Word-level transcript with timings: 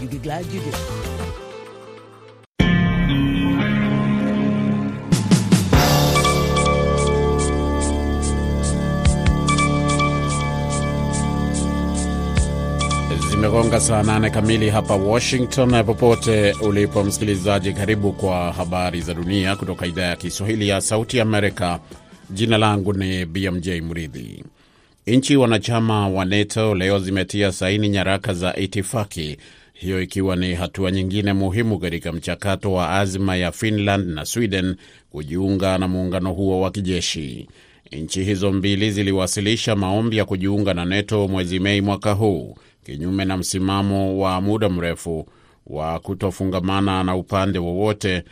You'll 0.00 0.10
be 0.10 0.18
glad 0.18 0.46
you 0.46 0.60
did. 0.60 0.74
Zimegonga 13.30 13.80
saa 13.80 14.02
nane 14.02 14.30
kamili 14.30 14.70
hapa 14.70 14.94
Washington. 14.94 15.84
Popote 15.84 16.52
ulipo 16.52 17.04
msikilizaji, 17.04 17.72
karibu 17.72 18.12
kwa 18.12 18.52
habari 18.52 19.00
za 19.00 19.14
dunia 19.14 19.56
kutoka 19.56 19.86
idhaa 19.86 20.02
ya 20.02 20.16
Kiswahili 20.16 20.68
ya 20.68 20.80
Sauti 20.80 21.20
Amerika. 21.20 21.80
Jina 22.30 22.58
langu 22.58 22.92
ni 22.92 23.24
BMJ 23.26 23.68
Mridhi. 23.68 24.44
Nchi 25.06 25.36
wanachama 25.36 26.08
wa 26.08 26.24
NATO 26.24 26.74
leo 26.74 26.98
zimetia 26.98 27.52
saini 27.52 27.88
nyaraka 27.88 28.34
za 28.34 28.56
itifaki 28.56 29.36
hiyo, 29.80 30.02
ikiwa 30.02 30.36
ni 30.36 30.54
hatua 30.54 30.90
nyingine 30.90 31.32
muhimu 31.32 31.78
katika 31.78 32.12
mchakato 32.12 32.72
wa 32.72 32.90
azma 32.90 33.36
ya 33.36 33.52
Finland 33.52 34.08
na 34.08 34.24
Sweden 34.24 34.76
kujiunga 35.10 35.78
na 35.78 35.88
muungano 35.88 36.32
huo 36.32 36.60
wa 36.60 36.70
kijeshi. 36.70 37.48
Nchi 37.92 38.24
hizo 38.24 38.52
mbili 38.52 38.90
ziliwasilisha 38.90 39.76
maombi 39.76 40.16
ya 40.16 40.24
kujiunga 40.24 40.74
na 40.74 40.84
NATO 40.84 41.28
mwezi 41.28 41.58
Mei 41.60 41.80
mwaka 41.80 42.12
huu, 42.12 42.56
kinyume 42.86 43.24
na 43.24 43.36
msimamo 43.36 44.18
wa 44.18 44.40
muda 44.40 44.68
mrefu 44.68 45.28
wa 45.66 45.98
kutofungamana 46.00 47.04
na 47.04 47.16
upande 47.16 47.58
wowote 47.58 48.22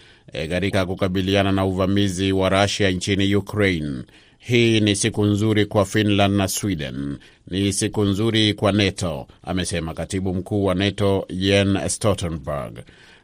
katika 0.48 0.80
e, 0.80 0.84
kukabiliana 0.86 1.52
na 1.52 1.64
uvamizi 1.64 2.32
wa 2.32 2.48
Rusia 2.48 2.90
nchini 2.90 3.34
Ukraine. 3.36 4.02
Hii 4.38 4.80
ni 4.80 4.96
siku 4.96 5.24
nzuri 5.24 5.66
kwa 5.66 5.84
Finland 5.84 6.34
na 6.34 6.48
Sweden, 6.48 7.16
ni 7.50 7.72
siku 7.72 8.04
nzuri 8.04 8.54
kwa 8.54 8.72
NATO, 8.72 9.26
amesema 9.42 9.94
katibu 9.94 10.34
mkuu 10.34 10.64
wa 10.64 10.74
NATO 10.74 11.26
Jens 11.30 11.94
Stoltenberg. 11.94 12.78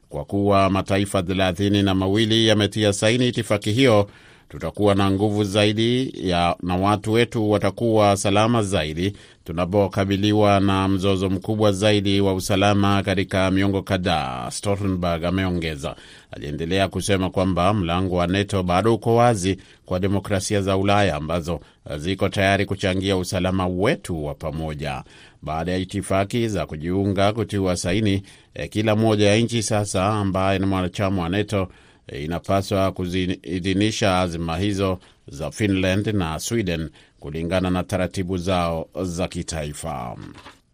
Kwa 0.08 0.24
kuwa 0.24 0.70
mataifa 0.70 1.22
thelathini 1.22 1.82
na 1.82 1.94
mawili 1.94 2.46
yametia 2.46 2.92
saini 2.92 3.28
itifaki 3.28 3.72
hiyo, 3.72 4.10
tutakuwa 4.52 4.94
na 4.94 5.10
nguvu 5.10 5.44
zaidi 5.44 6.12
ya, 6.28 6.56
na 6.62 6.76
watu 6.76 7.12
wetu 7.12 7.50
watakuwa 7.50 8.16
salama 8.16 8.62
zaidi 8.62 9.16
tunapokabiliwa 9.44 10.60
na 10.60 10.88
mzozo 10.88 11.30
mkubwa 11.30 11.72
zaidi 11.72 12.20
wa 12.20 12.34
usalama 12.34 13.02
katika 13.02 13.50
miongo 13.50 13.82
kadhaa, 13.82 14.50
Stoltenberg 14.50 15.24
ameongeza. 15.24 15.96
Aliendelea 16.30 16.88
kusema 16.88 17.30
kwamba 17.30 17.74
mlango 17.74 18.16
wa 18.16 18.26
NATO 18.26 18.62
bado 18.62 18.94
uko 18.94 19.16
wazi 19.16 19.58
kwa 19.86 20.00
demokrasia 20.00 20.62
za 20.62 20.76
Ulaya 20.76 21.16
ambazo 21.16 21.60
ziko 21.96 22.28
tayari 22.28 22.66
kuchangia 22.66 23.16
usalama 23.16 23.66
wetu 23.66 24.24
wa 24.24 24.34
pamoja. 24.34 25.02
Baada 25.42 25.72
ya 25.72 25.78
itifaki 25.78 26.48
za 26.48 26.66
kujiunga 26.66 27.32
kutiwa 27.32 27.76
saini, 27.76 28.22
eh, 28.54 28.68
kila 28.70 28.96
moja 28.96 29.28
ya 29.30 29.36
nchi 29.36 29.62
sasa 29.62 30.06
ambaye 30.06 30.58
ni 30.58 30.66
mwanachama 30.66 31.22
wa 31.22 31.28
NATO 31.28 31.68
inapaswa 32.24 32.92
kuziidhinisha 32.92 34.20
azima 34.20 34.56
hizo 34.58 34.98
za 35.28 35.50
Finland 35.50 36.06
na 36.06 36.38
Sweden 36.38 36.90
kulingana 37.20 37.70
na 37.70 37.82
taratibu 37.82 38.38
zao 38.38 38.88
za 39.02 39.28
kitaifa. 39.28 40.16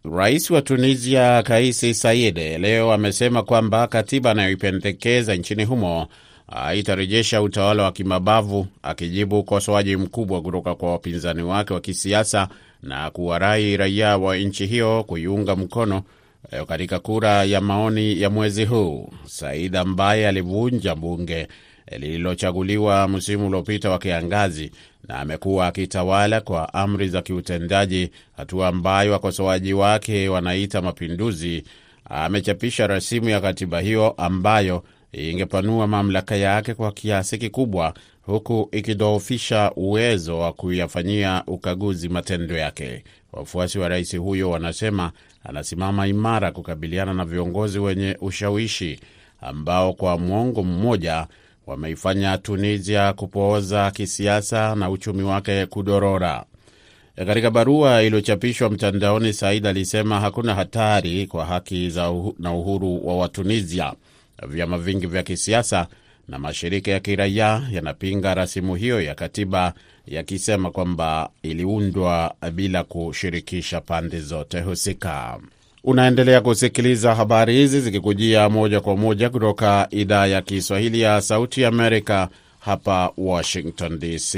Rais 0.04 0.50
wa 0.50 0.62
Tunisia 0.62 1.42
Kaisi 1.42 1.94
Saide 1.94 2.58
leo 2.58 2.92
amesema 2.92 3.42
kwamba 3.42 3.86
katiba 3.86 4.30
anayoipendekeza 4.30 5.34
nchini 5.34 5.64
humo 5.64 6.06
haitarejesha 6.50 7.42
utawala 7.42 7.82
wa 7.82 7.92
kimabavu, 7.92 8.66
akijibu 8.82 9.38
ukosoaji 9.38 9.96
mkubwa 9.96 10.42
kutoka 10.42 10.74
kwa 10.74 10.92
wapinzani 10.92 11.42
wake 11.42 11.74
wa 11.74 11.80
kisiasa 11.80 12.48
na 12.82 13.10
kuwarai 13.10 13.76
raia 13.76 14.18
wa 14.18 14.36
nchi 14.36 14.66
hiyo 14.66 15.04
kuiunga 15.04 15.56
mkono 15.56 16.02
katika 16.66 16.98
kura 16.98 17.44
ya 17.44 17.60
maoni 17.60 18.20
ya 18.20 18.30
mwezi 18.30 18.64
huu. 18.64 19.10
Said 19.26 19.76
ambaye 19.76 20.28
alivunja 20.28 20.94
bunge 20.94 21.48
lililochaguliwa 21.98 23.08
msimu 23.08 23.46
uliopita 23.46 23.90
wa 23.90 23.98
kiangazi 23.98 24.70
na 25.08 25.18
amekuwa 25.18 25.66
akitawala 25.66 26.40
kwa 26.40 26.74
amri 26.74 27.08
za 27.08 27.22
kiutendaji, 27.22 28.10
hatua 28.36 28.68
ambayo 28.68 29.12
wakosoaji 29.12 29.72
wake 29.72 30.28
wanaita 30.28 30.82
mapinduzi, 30.82 31.64
amechapisha 32.04 32.86
rasimu 32.86 33.28
ya 33.28 33.40
katiba 33.40 33.80
hiyo 33.80 34.10
ambayo 34.10 34.84
ingepanua 35.12 35.86
mamlaka 35.86 36.36
yake 36.36 36.74
kwa 36.74 36.92
kiasi 36.92 37.38
kikubwa, 37.38 37.94
huku 38.22 38.68
ikidhoofisha 38.72 39.72
uwezo 39.76 40.38
wa 40.38 40.52
kuyafanyia 40.52 41.42
ukaguzi 41.46 42.08
matendo 42.08 42.56
yake. 42.56 43.04
Wafuasi 43.32 43.78
wa 43.78 43.88
rais 43.88 44.16
huyo 44.16 44.50
wanasema 44.50 45.12
anasimama 45.44 46.06
imara 46.06 46.52
kukabiliana 46.52 47.14
na 47.14 47.24
viongozi 47.24 47.78
wenye 47.78 48.16
ushawishi 48.20 49.00
ambao 49.40 49.92
kwa 49.92 50.18
mwongo 50.18 50.62
mmoja 50.62 51.26
wameifanya 51.66 52.38
Tunisia 52.38 53.12
kupooza 53.12 53.90
kisiasa 53.90 54.74
na 54.74 54.90
uchumi 54.90 55.22
wake 55.22 55.66
kudorora. 55.66 56.44
Katika 57.26 57.50
barua 57.50 58.02
iliyochapishwa 58.02 58.70
mtandaoni, 58.70 59.32
Said 59.32 59.66
alisema 59.66 60.20
hakuna 60.20 60.54
hatari 60.54 61.26
kwa 61.26 61.44
haki 61.46 61.90
za 61.90 62.10
uhu, 62.10 62.34
na 62.38 62.52
uhuru 62.54 63.06
wa 63.08 63.16
Watunisia. 63.16 63.92
Vyama 64.48 64.78
vingi 64.78 65.06
vya 65.06 65.22
kisiasa 65.22 65.86
na 66.28 66.38
mashirika 66.38 66.90
ya 66.90 67.00
kiraia 67.00 67.62
yanapinga 67.72 68.34
rasimu 68.34 68.74
hiyo 68.74 69.00
ya 69.02 69.14
katiba 69.14 69.74
yakisema 70.10 70.70
kwamba 70.70 71.30
iliundwa 71.42 72.34
bila 72.52 72.84
kushirikisha 72.84 73.80
pande 73.80 74.20
zote 74.20 74.60
husika. 74.60 75.38
Unaendelea 75.84 76.40
kusikiliza 76.40 77.14
habari 77.14 77.54
hizi 77.54 77.80
zikikujia 77.80 78.48
moja 78.48 78.80
kwa 78.80 78.96
moja 78.96 79.30
kutoka 79.30 79.86
idhaa 79.90 80.26
ya 80.26 80.42
Kiswahili 80.42 81.00
ya 81.00 81.20
Sauti 81.20 81.64
Amerika 81.64 82.28
hapa 82.60 83.12
Washington 83.16 83.98
DC. 83.98 84.36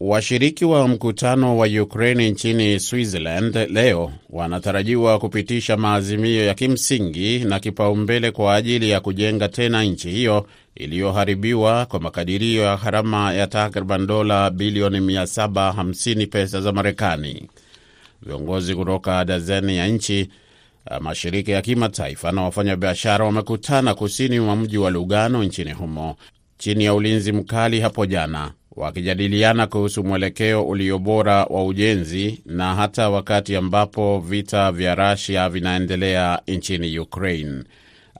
Washiriki 0.00 0.64
wa 0.64 0.88
mkutano 0.88 1.58
wa 1.58 1.66
Ukraine 1.66 2.30
nchini 2.30 2.80
Switzerland 2.80 3.56
leo 3.70 4.12
wanatarajiwa 4.30 5.18
kupitisha 5.18 5.76
maazimio 5.76 6.44
ya 6.44 6.54
kimsingi 6.54 7.38
na 7.38 7.60
kipaumbele 7.60 8.30
kwa 8.30 8.54
ajili 8.54 8.90
ya 8.90 9.00
kujenga 9.00 9.48
tena 9.48 9.82
nchi 9.84 10.10
hiyo 10.10 10.46
iliyoharibiwa 10.74 11.86
kwa 11.86 12.00
makadirio 12.00 12.62
ya 12.62 12.76
gharama 12.76 13.32
ya 13.32 13.46
takriban 13.46 14.06
dola 14.06 14.50
bilioni 14.50 15.00
750 15.00 16.26
pesa 16.26 16.60
za 16.60 16.72
Marekani. 16.72 17.48
Viongozi 18.22 18.74
kutoka 18.74 19.24
dazeni 19.24 19.76
ya 19.76 19.88
nchi, 19.88 20.28
mashirika 21.00 21.52
ya 21.52 21.62
kimataifa 21.62 22.32
na 22.32 22.42
wafanyabiashara 22.42 23.24
wamekutana 23.24 23.94
kusini 23.94 24.40
mwa 24.40 24.56
mji 24.56 24.78
wa 24.78 24.90
Lugano 24.90 25.44
nchini 25.44 25.72
humo 25.72 26.16
chini 26.58 26.84
ya 26.84 26.94
ulinzi 26.94 27.32
mkali 27.32 27.80
hapo 27.80 28.06
jana, 28.06 28.52
wakijadiliana 28.76 29.66
kuhusu 29.66 30.04
mwelekeo 30.04 30.62
ulio 30.64 30.98
bora 30.98 31.44
wa 31.44 31.64
ujenzi 31.64 32.42
na 32.46 32.74
hata 32.74 33.10
wakati 33.10 33.56
ambapo 33.56 34.20
vita 34.20 34.72
vya 34.72 34.94
Russia 34.94 35.48
vinaendelea 35.48 36.38
nchini 36.48 36.98
Ukraine. 36.98 37.64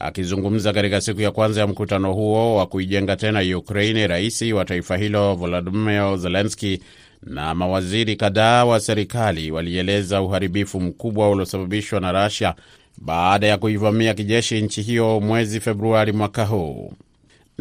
Akizungumza 0.03 0.73
katika 0.73 1.01
siku 1.01 1.21
ya 1.21 1.31
kwanza 1.31 1.61
ya 1.61 1.67
mkutano 1.67 2.13
huo 2.13 2.57
wa 2.57 2.67
kuijenga 2.67 3.17
tena 3.17 3.57
Ukraini, 3.59 4.07
rais 4.07 4.43
wa 4.43 4.65
taifa 4.65 4.97
hilo 4.97 5.35
Volodymyr 5.35 6.17
Zelensky 6.19 6.81
na 7.23 7.55
mawaziri 7.55 8.17
kadhaa 8.17 8.65
wa 8.65 8.81
serikali 8.81 9.51
walieleza 9.51 10.23
uharibifu 10.23 10.81
mkubwa 10.81 11.31
uliosababishwa 11.31 12.01
na 12.01 12.25
Russia 12.25 12.55
baada 12.99 13.47
ya 13.47 13.59
kuivamia 13.59 14.15
kijeshi 14.15 14.61
nchi 14.63 14.83
hiyo 14.83 15.21
mwezi 15.21 15.61
Februari 15.61 16.13
mwaka 16.13 16.45
huu. 16.45 16.93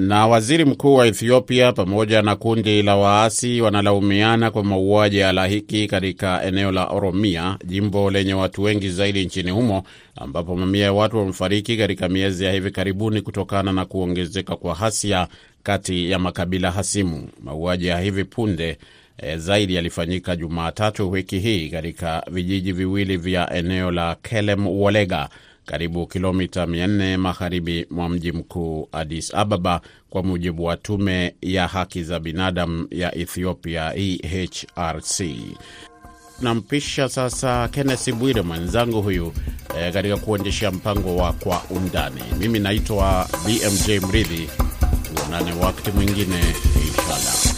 Na 0.07 0.27
waziri 0.27 0.65
mkuu 0.65 0.95
wa 0.95 1.07
Ethiopia 1.07 1.71
pamoja 1.73 2.21
na 2.21 2.35
kundi 2.35 2.83
la 2.83 2.95
waasi 2.95 3.61
wanalaumiana 3.61 4.51
kwa 4.51 4.63
mauaji 4.63 5.17
ya 5.17 5.27
halaiki 5.27 5.87
katika 5.87 6.43
eneo 6.43 6.71
la 6.71 6.85
Oromia, 6.87 7.57
jimbo 7.65 8.11
lenye 8.11 8.33
watu 8.33 8.63
wengi 8.63 8.89
zaidi 8.89 9.25
nchini 9.25 9.51
humo, 9.51 9.83
ambapo 10.15 10.55
mamia 10.55 10.83
ya 10.83 10.93
watu 10.93 11.17
wamefariki 11.17 11.77
katika 11.77 12.09
miezi 12.09 12.43
ya 12.45 12.51
hivi 12.51 12.71
karibuni 12.71 13.21
kutokana 13.21 13.71
na 13.71 13.85
kuongezeka 13.85 14.55
kwa 14.55 14.75
hasia 14.75 15.27
kati 15.63 16.11
ya 16.11 16.19
makabila 16.19 16.71
hasimu. 16.71 17.29
Mauaji 17.43 17.87
ya 17.87 17.99
hivi 17.99 18.23
punde 18.23 18.77
e, 19.17 19.37
zaidi 19.37 19.75
yalifanyika 19.75 20.35
Jumatatu 20.35 21.11
wiki 21.11 21.39
hii 21.39 21.69
katika 21.69 22.23
vijiji 22.31 22.71
viwili 22.71 23.17
vya 23.17 23.53
eneo 23.53 23.91
la 23.91 24.15
Kelem 24.21 24.67
Wolega 24.67 25.29
karibu 25.65 26.07
kilomita 26.07 26.65
400 26.65 27.17
magharibi 27.17 27.85
mwa 27.89 28.09
mji 28.09 28.31
mkuu 28.31 28.87
Addis 28.91 29.33
Ababa, 29.35 29.81
kwa 30.09 30.23
mujibu 30.23 30.63
wa 30.63 30.77
tume 30.77 31.35
ya 31.41 31.67
haki 31.67 32.03
za 32.03 32.19
binadamu 32.19 32.87
ya 32.91 33.15
Ethiopia, 33.15 33.93
EHRC. 33.95 35.21
Nampisha 36.41 37.09
sasa 37.09 37.67
Kenneth 37.67 38.11
Bwire 38.11 38.41
mwenzangu 38.41 39.01
huyu 39.01 39.33
eh, 39.77 39.93
katika 39.93 40.17
kuendesha 40.17 40.71
mpango 40.71 41.15
wa 41.17 41.33
Kwa 41.33 41.61
Undani. 41.69 42.21
Mimi 42.39 42.59
naitwa 42.59 43.27
BMJ 43.45 44.03
Mridhi. 44.05 44.49
Tuonane 45.15 45.53
wakati 45.53 45.91
mwingine 45.91 46.39
inshallah. 46.87 47.50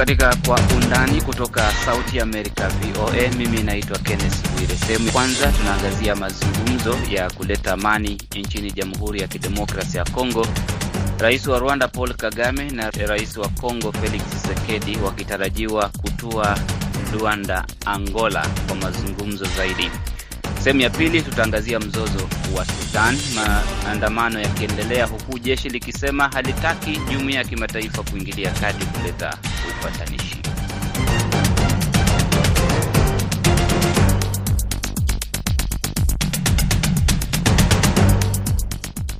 Katika 0.00 0.36
Kwa 0.46 0.60
Undani 0.76 1.20
kutoka 1.22 1.72
Sauti 1.84 2.20
Amerika, 2.20 2.68
VOA. 2.68 3.28
Mimi 3.38 3.62
naitwa 3.62 3.98
Kenneth 3.98 4.50
Bwire. 4.52 4.74
Sehemu 4.86 5.12
kwanza 5.12 5.52
tunaangazia 5.52 6.16
mazungumzo 6.16 6.98
ya 7.10 7.30
kuleta 7.30 7.72
amani 7.72 8.22
nchini 8.36 8.72
Jamhuri 8.72 9.20
ya 9.20 9.28
Kidemokrasi 9.28 9.96
ya 9.96 10.04
Kongo, 10.04 10.46
Rais 11.18 11.46
wa 11.46 11.58
Rwanda 11.58 11.88
Paul 11.88 12.14
Kagame 12.14 12.70
na 12.70 12.90
Rais 12.90 13.36
wa 13.36 13.48
Kongo 13.48 13.92
Felix 13.92 14.22
Tshisekedi 14.30 14.98
wakitarajiwa 15.04 15.88
kutua 15.88 16.58
Luanda, 17.12 17.64
Angola 17.86 18.46
kwa 18.66 18.76
mazungumzo 18.76 19.44
zaidi. 19.56 19.90
Sehemu 20.64 20.80
ya 20.80 20.90
pili 20.90 21.22
tutaangazia 21.22 21.80
mzozo 21.80 22.28
wa 22.56 22.64
Sudan, 22.64 23.18
maandamano 23.84 24.40
yakiendelea 24.40 25.06
huku 25.06 25.38
jeshi 25.38 25.68
likisema 25.68 26.28
halitaki 26.28 27.00
jumuiya 27.10 27.38
ya 27.38 27.44
kimataifa 27.44 28.02
kuingilia 28.02 28.50
kati 28.50 28.86
kuleta 28.86 29.38
upatanishi. 29.80 30.42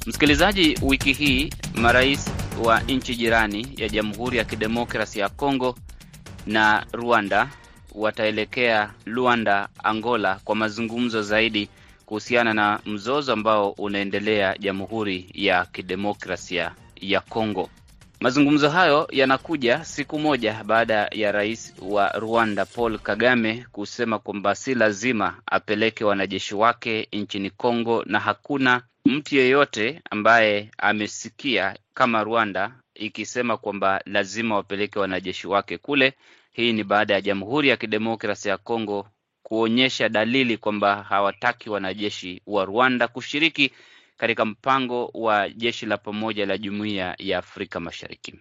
Msikilizaji, 0.07 0.79
wiki 0.83 1.13
hii 1.13 1.51
marais 1.75 2.31
wa 2.65 2.81
nchi 2.81 3.15
jirani 3.17 3.67
ya 3.77 3.89
Jamhuri 3.89 4.39
ya 4.39 4.45
Kidemokrasi 4.45 5.19
ya 5.19 5.29
Kongo 5.29 5.75
na 6.47 6.87
Rwanda 6.93 7.49
wataelekea 7.95 8.91
Luanda, 9.07 9.69
Angola 9.85 10.41
kwa 10.45 10.57
mazungumzo 10.57 11.23
zaidi 11.23 11.69
kuhusiana 12.07 12.55
na 12.55 12.81
mzozo 12.87 13.33
ambao 13.33 13.71
unaendelea 13.71 14.59
Jamhuri 14.59 15.31
ya 15.35 15.65
Kidemokrasia 15.67 16.73
ya 17.01 17.21
Kongo. 17.21 17.71
Mazungumzo 18.21 18.71
hayo 18.71 19.09
yanakuja 19.11 19.85
siku 19.85 20.19
moja 20.19 20.65
baada 20.65 21.09
ya 21.13 21.33
rais 21.33 21.75
wa 21.83 22.09
Rwanda 22.09 22.67
Paul 22.67 22.99
Kagame 22.99 23.67
kusema 23.73 24.19
kwamba 24.19 24.55
si 24.55 24.75
lazima 24.75 25.43
apeleke 25.47 26.05
wanajeshi 26.05 26.55
wake 26.55 27.09
nchini 27.13 27.51
Kongo 27.51 28.05
na 28.07 28.21
hakuna 28.21 28.83
mtu 29.05 29.37
yeyote 29.37 30.01
ambaye 30.11 30.71
amesikia 30.79 31.77
kama 31.95 32.25
Rwanda 32.25 32.73
ikisema 32.95 33.57
kwamba 33.57 34.01
lazima 34.07 34.55
wapeleke 34.55 34.99
wanajeshi 34.99 35.47
wake 35.47 35.79
kule. 35.79 36.13
Hii 36.53 36.73
ni 36.73 36.85
baada 36.85 37.15
ya 37.15 37.21
Jamhuri 37.21 37.69
ya 37.69 37.77
Kidemokrasia 37.77 38.53
ya 38.53 38.59
Kongo 38.59 39.09
kuonyesha 39.43 40.09
dalili 40.09 40.57
kwamba 40.57 41.03
hawataki 41.03 41.71
wanajeshi 41.71 42.43
wa 42.47 42.65
Rwanda 42.65 43.09
kushiriki 43.09 43.73
katika 44.21 44.45
mpango 44.45 45.11
wa 45.15 45.49
jeshi 45.49 45.87
la 45.87 45.97
pamoja 45.99 46.47
la 46.47 46.59
Jumuiya 46.59 47.15
ya 47.19 47.39
Afrika 47.39 47.81
Mashariki. 47.81 48.35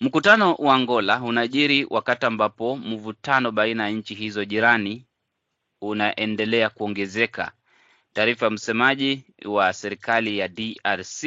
Mkutano 0.00 0.54
wa 0.54 0.74
Angola 0.74 1.22
unajiri 1.22 1.86
wakati 1.90 2.26
ambapo 2.26 2.76
mvutano 2.76 3.52
baina 3.52 3.82
ya 3.84 3.90
nchi 3.90 4.14
hizo 4.14 4.44
jirani 4.44 5.04
unaendelea 5.80 6.70
kuongezeka. 6.70 7.52
Taarifa 8.12 8.46
ya 8.46 8.50
msemaji 8.50 9.24
wa 9.44 9.72
serikali 9.72 10.38
ya 10.38 10.48
DRC 10.48 11.24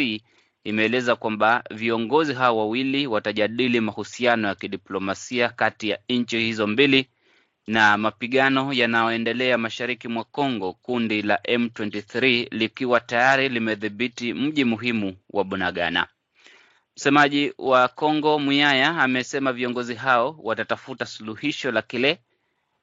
imeeleza 0.64 1.16
kwamba 1.16 1.64
viongozi 1.72 2.34
hao 2.34 2.58
wawili 2.58 3.08
watajadili 3.08 3.80
mahusiano 3.82 4.48
ya 4.48 4.56
kidiplomasia 4.56 5.50
kati 5.50 5.90
ya 5.90 6.00
nchi 6.10 6.40
hizo 6.40 6.68
mbili 6.68 7.10
na 7.68 7.98
mapigano 7.98 8.74
yanayoendelea 8.74 9.58
mashariki 9.58 10.08
mwa 10.08 10.24
Kongo, 10.24 10.74
kundi 10.74 11.22
la 11.22 11.36
M23 11.36 12.48
likiwa 12.52 13.00
tayari 13.00 13.50
limedhibiti 13.50 14.34
mji 14.34 14.66
muhimu 14.66 15.16
wa 15.30 15.44
Bunagana. 15.44 16.08
Msemaji 16.98 17.54
wa 17.58 17.88
Kongo 17.88 18.40
Muyaya 18.40 18.98
amesema 19.02 19.54
viongozi 19.54 19.96
hao 19.96 20.40
watatafuta 20.44 21.06
suluhisho 21.06 21.72
la 21.72 21.82
kile 21.82 22.20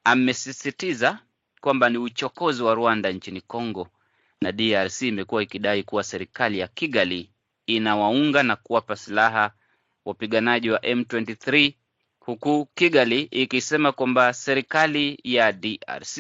amesisitiza 0.05 1.19
kwamba 1.61 1.89
ni 1.89 1.99
uchokozi 1.99 2.63
wa 2.63 2.75
Rwanda 2.75 3.13
nchini 3.13 3.41
Kongo, 3.41 3.89
na 4.41 4.53
DRC 4.53 5.03
imekuwa 5.03 5.43
ikidai 5.43 5.83
kuwa 5.83 6.03
serikali 6.05 6.59
ya 6.59 6.69
Kigali 6.69 7.31
inawaunga 7.67 8.43
na 8.43 8.57
kuwapa 8.57 8.97
silaha 8.97 9.51
wapiganaji 10.05 10.71
wa 10.71 10.79
M23 10.79 11.73
huku 12.27 12.69
Kigali 12.75 13.21
ikisema 13.21 13.93
kwamba 13.93 14.33
serikali 14.33 15.19
ya 15.25 15.53
DRC 15.53 16.19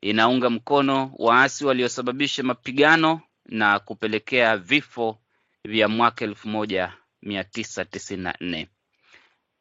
inaunga 0.00 0.50
mkono 0.50 1.12
waasi 1.18 1.64
waliosababisha 1.64 2.42
mapigano 2.42 3.20
na 3.46 3.78
kupelekea 3.78 4.56
vifo 4.56 5.18
vya 5.64 5.88
mwaka 5.88 6.24
elfu 6.24 6.48
moja 6.48 6.92
mia 7.22 7.44
tisa 7.44 7.84
tisini 7.84 8.22
na 8.22 8.34
nne. 8.40 8.68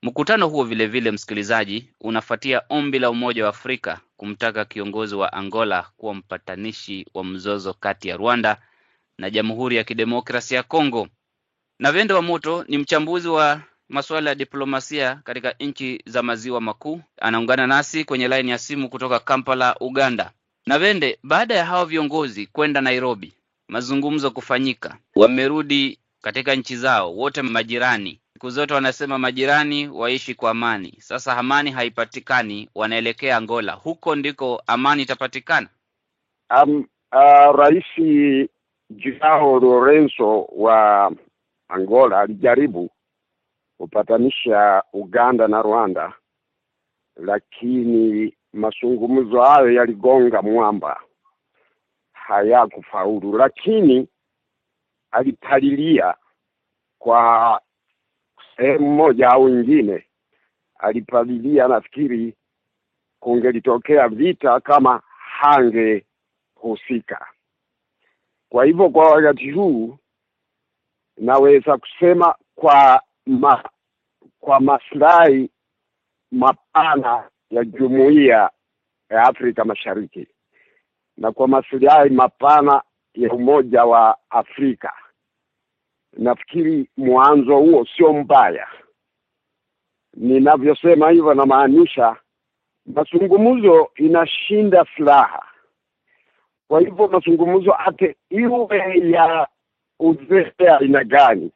Mkutano 0.04 0.48
huo 0.48 0.64
vilevile 0.64 1.00
vile, 1.00 1.12
msikilizaji, 1.12 1.90
unafuatia 2.00 2.62
ombi 2.70 3.00
la 3.00 3.10
Umoja 3.10 3.44
wa 3.44 3.50
Afrika 3.50 4.00
kumtaka 4.18 4.66
kiongozi 4.66 5.16
wa 5.16 5.34
Angola 5.34 5.88
kuwa 5.98 6.14
mpatanishi 6.14 7.06
wa 7.14 7.24
mzozo 7.24 7.74
kati 7.74 8.10
ya 8.10 8.18
Rwanda 8.18 8.62
na 9.18 9.30
Jamhuri 9.30 9.76
ya 9.76 9.84
Kidemokrasia 9.84 10.58
ya 10.58 10.64
Kongo. 10.64 11.08
Na 11.80 11.92
Vendo 11.92 12.16
wa 12.16 12.22
Moto 12.22 12.66
ni 12.68 12.78
mchambuzi 12.78 13.28
wa 13.28 13.62
masuala 13.92 14.30
ya 14.30 14.36
diplomasia 14.36 15.16
katika 15.24 15.56
nchi 15.60 16.02
za 16.06 16.24
maziwa 16.24 16.62
makuu, 16.62 17.02
anaungana 17.22 17.68
nasi 17.68 18.06
kwenye 18.06 18.28
laini 18.28 18.52
ya 18.52 18.58
simu 18.58 18.90
kutoka 18.90 19.20
Kampala, 19.20 19.76
Uganda. 19.80 20.32
Na 20.66 20.80
Vende, 20.80 21.20
baada 21.24 21.56
ya 21.56 21.66
hawa 21.66 21.86
viongozi 21.86 22.46
kwenda 22.48 22.82
Nairobi, 22.82 23.34
mazungumzo 23.68 24.32
kufanyika, 24.32 24.98
wamerudi 25.16 26.00
katika 26.22 26.56
nchi 26.56 26.76
zao, 26.76 27.16
wote 27.16 27.42
majirani. 27.42 28.20
Siku 28.34 28.50
zote 28.50 28.74
wanasema 28.74 29.18
majirani 29.20 29.88
waishi 29.88 30.36
kwa 30.36 30.52
amani. 30.52 30.94
Sasa 31.00 31.38
amani 31.38 31.72
haipatikani, 31.72 32.70
wanaelekea 32.76 33.38
Angola. 33.38 33.74
Huko 33.74 34.16
ndiko 34.16 34.64
amani 34.68 35.02
itapatikana. 35.04 35.68
Um, 36.64 36.86
uh, 37.12 37.56
Rais 37.60 37.86
Joao 38.90 39.60
Lorenzo 39.60 40.42
wa 40.42 41.12
Angola 41.70 42.20
alijaribu 42.20 42.90
kupatanisha 43.82 44.84
Uganda 44.94 45.48
na 45.48 45.62
Rwanda, 45.62 46.14
lakini 47.16 48.36
mazungumzo 48.54 49.42
hayo 49.42 49.72
yaligonga 49.72 50.42
mwamba, 50.42 51.02
hayakufaulu. 52.14 53.38
Lakini 53.38 54.08
alipalilia 55.12 56.14
kwa 57.00 57.62
sehemu 58.58 58.96
moja 58.96 59.30
au 59.30 59.50
nyingine, 59.50 60.06
alipalilia, 60.80 61.68
nafikiri 61.68 62.36
kungelitokea 63.20 64.08
vita 64.08 64.60
kama 64.60 65.02
hangehusika. 65.40 67.28
Kwa 68.50 68.66
hivyo 68.66 68.90
kwa 68.90 69.12
wakati 69.12 69.52
huu 69.52 69.98
naweza 71.18 71.78
kusema 71.78 72.36
kwa 72.56 73.02
ma, 73.26 73.70
kwa 74.42 74.60
maslahi 74.60 75.50
mapana 76.32 77.30
ya 77.50 77.64
jumuiya 77.66 78.50
ya 79.10 79.24
Afrika 79.24 79.66
Mashariki 79.66 80.28
na 81.18 81.32
kwa 81.32 81.48
maslahi 81.48 82.10
mapana 82.10 82.82
ya 83.14 83.32
Umoja 83.34 83.84
wa 83.84 84.18
Afrika, 84.30 84.94
nafikiri 86.18 86.90
mwanzo 86.98 87.58
huo 87.58 87.86
sio 87.98 88.14
mbaya. 88.14 88.68
Ninavyosema 90.14 91.10
hivyo, 91.10 91.34
namaanisha 91.34 92.16
mazungumzo 92.86 93.92
inashinda 93.96 94.86
silaha. 94.96 95.46
Kwa 96.68 96.80
hivyo 96.80 97.08
mazungumzo 97.08 97.76
ate 97.80 98.16
iwe 98.30 98.78
ya 99.12 99.48
uzee 100.00 100.52
aina 100.80 101.04
gani, 101.04 101.52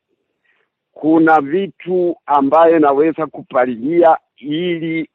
kuna 0.95 1.41
vitu 1.41 2.17
ambayo 2.25 2.79
naweza 2.79 3.27
kupalilia 3.27 4.17
ili 4.37 5.09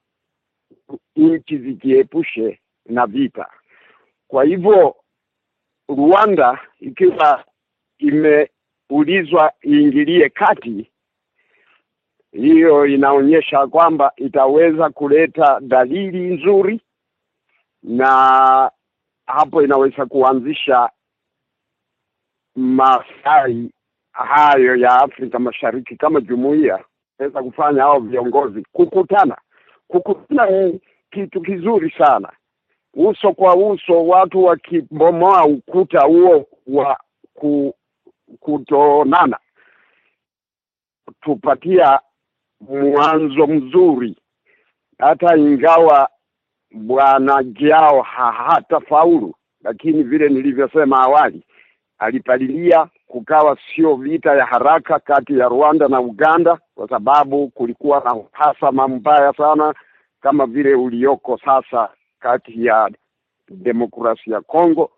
nchi 1.17 1.59
zijiepushe 1.59 2.61
na 2.87 3.07
vita. 3.07 3.47
Kwa 4.29 4.45
hivyo 4.45 4.97
Rwanda 5.89 6.59
ikiwa 6.81 7.45
imeulizwa 7.99 9.53
iingilie 9.67 10.29
kati, 10.29 10.91
hiyo 12.33 12.87
inaonyesha 12.87 13.67
kwamba 13.67 14.13
itaweza 14.17 14.91
kuleta 14.91 15.61
dalili 15.61 16.19
nzuri, 16.35 16.81
na 17.83 18.71
hapo 19.27 19.63
inaweza 19.63 20.07
kuanzisha 20.07 20.91
maslahi 22.57 23.71
hayo 24.25 24.77
ya 24.77 24.91
Afrika 25.01 25.39
Mashariki 25.39 25.97
kama 25.97 26.21
jumuiya 26.21 26.85
weza 27.19 27.43
kufanya 27.43 27.83
hao 27.83 28.01
viongozi 28.01 28.67
kukutana. 28.73 29.37
Kukutana 29.89 30.47
ni 30.51 30.81
kitu 31.11 31.41
kizuri 31.41 31.91
sana, 31.99 32.33
uso 32.95 33.33
kwa 33.33 33.57
uso, 33.57 34.07
watu 34.07 34.45
wakibomoa 34.45 35.45
ukuta 35.45 36.01
huo 36.01 36.47
wa 36.67 37.01
ku, 37.35 37.75
kutoonana, 38.41 39.39
tupatia 41.21 42.01
mwanzo 42.61 43.47
mzuri, 43.47 44.17
hata 44.99 45.37
ingawa 45.37 46.09
bwana 46.71 47.43
Jao 47.43 48.03
hatafaulu, 48.03 49.35
lakini 49.65 50.03
vile 50.03 50.29
nilivyosema 50.29 51.01
awali, 51.03 51.43
alipalilia 51.99 52.89
kukawa 53.11 53.57
sio 53.75 53.95
vita 53.97 54.35
ya 54.35 54.47
haraka 54.47 54.99
kati 54.99 55.39
ya 55.39 55.49
Rwanda 55.49 55.89
na 55.89 56.01
Uganda, 56.01 56.59
kwa 56.75 56.89
sababu 56.89 57.49
kulikuwa 57.49 58.01
na 58.05 58.15
uhasama 58.15 58.89
mbaya 58.89 59.33
sana 59.33 59.75
kama 60.21 60.47
vile 60.47 60.75
ulioko 60.75 61.39
sasa 61.45 61.89
kati 62.21 62.67
ya 62.67 62.91
demokrasia 63.51 64.35
ya 64.35 64.41
Kongo 64.41 64.91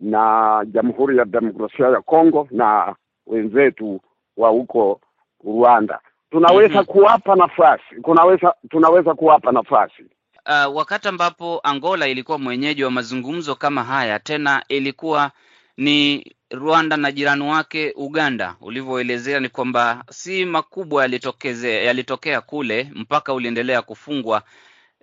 na 0.00 0.64
Jamhuri 0.72 1.18
ya 1.18 1.24
Demokrasia 1.24 1.86
ya 1.88 2.00
Kongo 2.00 2.48
na 2.50 2.94
wenzetu 3.26 4.00
wa 4.36 4.48
huko 4.50 5.00
Rwanda. 5.44 6.00
Tunaweza 6.30 6.74
Mhm. 6.82 6.84
kuwapa 6.84 7.36
nafasi, 7.36 7.94
kunaweza 8.02 8.54
tunaweza 8.70 9.14
kuwapa 9.14 9.52
nafasi. 9.52 10.02
Uh, 10.46 10.76
wakati 10.76 11.08
ambapo 11.08 11.60
Angola 11.62 12.08
ilikuwa 12.08 12.38
mwenyeji 12.38 12.84
wa 12.84 12.90
mazungumzo 12.90 13.54
kama 13.54 13.84
haya, 13.84 14.18
tena 14.18 14.64
ilikuwa 14.68 15.30
ni 15.76 16.24
Rwanda 16.50 16.96
na 16.96 17.12
jirani 17.12 17.42
wake 17.42 17.92
Uganda. 17.96 18.56
Ulivyoelezea 18.60 19.40
ni 19.40 19.48
kwamba 19.48 20.04
si 20.10 20.44
makubwa 20.44 21.02
yalitokeze 21.02 21.84
yalitokea 21.84 22.40
kule, 22.40 22.90
mpaka 22.94 23.32
uliendelea 23.34 23.82
kufungwa. 23.82 24.42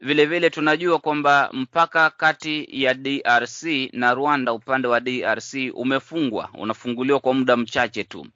Vile 0.01 0.25
vile 0.25 0.49
tunajua 0.49 0.99
kwamba 0.99 1.49
mpaka 1.53 2.09
kati 2.09 2.67
ya 2.83 2.93
DRC 2.93 3.63
na 3.93 4.13
Rwanda 4.13 4.53
upande 4.53 4.87
wa 4.87 4.99
DRC 4.99 5.53
umefungwa, 5.73 6.49
unafunguliwa 6.53 7.19
kwa 7.19 7.33
muda 7.33 7.57
mchache 7.57 8.03
tu. 8.03 8.27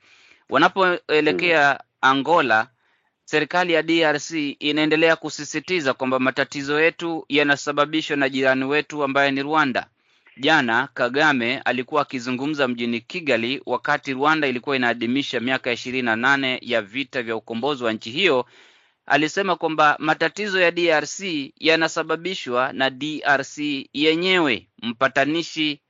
Wanapoelekea 0.50 1.80
Angola, 2.02 2.68
serikali 3.26 3.74
ya 3.74 3.84
DRC 3.84 4.32
inaendelea 4.60 5.16
kusisitiza 5.16 5.94
kwamba 5.94 6.20
matatizo 6.20 6.82
yetu 6.82 7.26
yanasababishwa 7.30 8.18
na 8.18 8.30
jirani 8.30 8.66
wetu 8.66 9.04
ambaye 9.04 9.32
ni 9.32 9.42
Rwanda. 9.44 9.88
Jana 10.42 10.88
Kagame 10.94 11.60
alikuwa 11.60 12.02
akizungumza 12.02 12.68
mjini 12.68 13.02
Kigali 13.02 13.62
wakati 13.66 14.14
Rwanda 14.14 14.48
ilikuwa 14.48 14.76
inaadhimisha 14.76 15.40
miaka 15.40 15.72
ishirini 15.72 16.02
na 16.06 16.16
nane 16.16 16.60
ya 16.62 16.82
vita 16.82 17.24
vya 17.24 17.36
ukombozi 17.36 17.84
wa 17.84 17.94
nchi 17.94 18.12
hiyo. 18.12 18.46
Alisema 19.06 19.56
kwamba 19.56 19.96
matatizo 20.00 20.62
ya 20.62 20.72
DRC 20.72 21.20
yanasababishwa 21.60 22.74
na 22.74 22.90
DRC 22.90 23.58
yenyewe. 23.94 24.68
Mpatanishi 24.82 25.82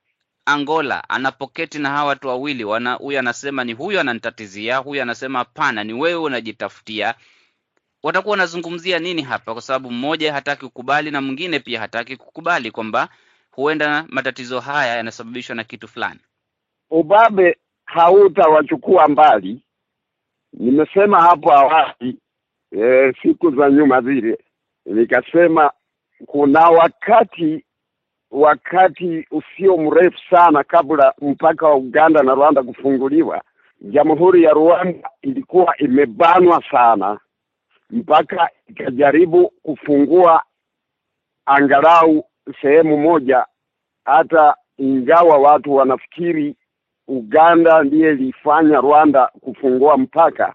Angola 0.46 1.10
anapoketi 1.10 1.80
na 1.80 1.90
hawa 1.90 2.04
watu 2.08 2.28
wawili, 2.28 2.64
huyu 3.00 3.20
anasema 3.20 3.64
ni 3.64 3.74
huyu 3.74 4.00
ananitatizia, 4.00 4.78
huyu 4.78 5.02
anasema 5.02 5.40
hapana, 5.40 5.84
ni 5.84 5.94
wewe 5.94 6.16
unajitafutia. 6.22 7.16
Watakuwa 8.04 8.32
wanazungumzia 8.32 9.00
nini 9.00 9.22
hapa? 9.22 9.54
Kwa 9.54 9.62
sababu 9.62 9.92
mmoja 9.92 10.34
hataki 10.34 10.62
kukubali 10.66 11.12
na 11.12 11.22
mwingine 11.22 11.60
pia 11.60 11.80
hataki 11.80 12.18
kukubali 12.18 12.72
kwamba 12.72 13.10
huenda 13.60 14.06
matatizo 14.10 14.60
haya 14.60 14.96
yanasababishwa 14.96 15.56
na 15.56 15.64
kitu 15.64 15.88
fulani. 15.88 16.20
Ubabe 16.90 17.58
hautawachukua 17.86 19.08
mbali. 19.08 19.62
Nimesema 20.54 21.22
hapo 21.22 21.54
awali 21.54 22.18
e, 22.72 23.14
siku 23.22 23.52
za 23.52 23.70
nyuma 23.70 24.02
zile 24.02 24.38
nikasema 24.86 25.72
kuna 26.26 26.60
wakati 26.70 27.66
wakati 28.32 29.28
usio 29.32 29.78
mrefu 29.78 30.18
sana 30.30 30.64
kabla 30.64 31.14
mpaka 31.22 31.68
wa 31.68 31.76
Uganda 31.76 32.24
na 32.24 32.34
Rwanda 32.36 32.64
kufunguliwa, 32.64 33.42
Jamhuri 33.82 34.44
ya 34.44 34.52
Rwanda 34.52 35.10
ilikuwa 35.22 35.78
imebanwa 35.78 36.64
sana 36.72 37.20
mpaka 37.90 38.50
ikajaribu 38.68 39.50
kufungua 39.50 40.44
angalau 41.46 42.26
sehemu 42.62 42.98
moja, 42.98 43.46
hata 44.10 44.56
ingawa 44.78 45.38
watu 45.38 45.76
wanafikiri 45.76 46.56
Uganda 47.08 47.84
ndiye 47.84 48.12
ilifanya 48.12 48.78
Rwanda 48.82 49.32
kufungua 49.42 49.98
mpaka 49.98 50.54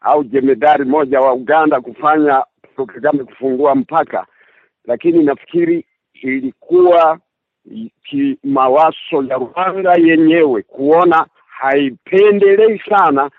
au 0.00 0.24
jemedari 0.24 0.84
moja 0.84 1.20
wa 1.20 1.32
Uganda 1.32 1.80
kufanya 1.80 2.44
Kagame 2.86 3.24
kufungua 3.24 3.74
mpaka, 3.74 4.26
lakini 4.84 5.22
nafikiri 5.24 5.86
ilikuwa 6.14 7.18
kimawazo 8.04 9.22
ya 9.28 9.36
Rwanda 9.36 9.94
yenyewe 9.94 10.62
kuona 10.62 11.26
haipendelei 11.46 12.78
sana 12.88 13.30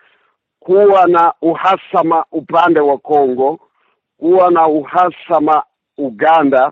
kuwa 0.60 1.07
na 1.07 1.33
uhasama 1.41 2.25
upande 2.31 2.79
wa 2.79 2.98
Kongo, 2.98 3.60
kuwa 4.17 4.51
na 4.51 4.67
uhasama 4.67 5.63
Uganda 5.98 6.72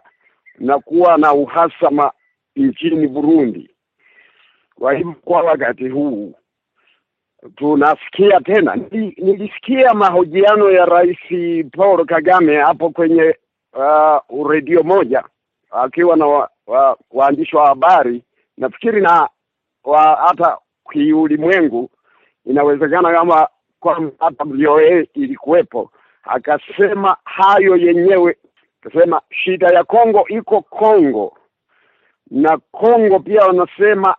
na 0.60 0.80
kuwa 0.80 1.18
na 1.18 1.34
uhasama 1.34 2.12
nchini 2.56 3.08
Burundi. 3.08 3.70
Kwa 4.76 4.94
hivyo 4.94 5.16
kwa 5.26 5.42
wakati 5.42 5.90
huu 5.90 6.34
tunasikia 7.56 8.40
tena, 8.40 8.76
nilisikia 9.18 9.94
mahojiano 9.94 10.72
ya 10.72 10.86
Rais 10.86 11.18
Paul 11.78 12.06
Kagame 12.06 12.58
hapo 12.58 12.90
kwenye 12.90 13.36
uh, 13.74 14.50
redio 14.52 14.84
moja 14.84 15.24
akiwa 15.72 16.16
na 16.18 16.26
wa, 16.26 16.50
wa, 16.68 16.98
waandishi 17.12 17.56
wa 17.56 17.68
habari 17.68 18.24
nafikiri 18.58 19.02
na 19.02 19.30
hata 20.28 20.58
kiulimwengu 20.92 21.90
inawezekana 22.46 23.12
kama 23.14 23.48
kwamba 23.80 24.12
hata 24.20 24.44
VOA 24.44 25.06
ilikuwepo, 25.14 25.92
akasema 26.24 27.18
hayo 27.24 27.76
yenyewe, 27.78 28.38
akasema 28.82 29.22
shida 29.32 29.68
ya 29.68 29.84
Kongo 29.84 30.26
iko 30.28 30.62
Kongo 30.62 31.38
na 32.32 32.58
Kongo 32.58 33.20
pia 33.20 33.46
wanasema 33.46 34.16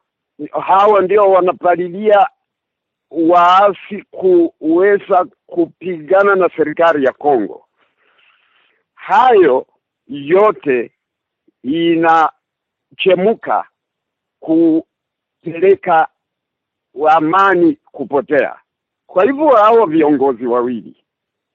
hawa 0.66 1.02
ndio 1.02 1.30
wanapalilia 1.30 2.26
waasi 3.10 4.02
kuweza 4.10 5.26
kupigana 5.46 6.34
na 6.34 6.50
serikali 6.56 7.04
ya 7.04 7.12
Kongo. 7.12 7.64
Hayo 8.94 9.66
yote 10.06 10.92
inachemuka 11.62 13.64
kupeleka 14.40 16.08
amani 17.10 17.78
kupotea. 17.92 18.56
Kwa 19.06 19.24
hivyo 19.24 19.48
hao 19.48 19.86
viongozi 19.86 20.46
wawili 20.46 20.96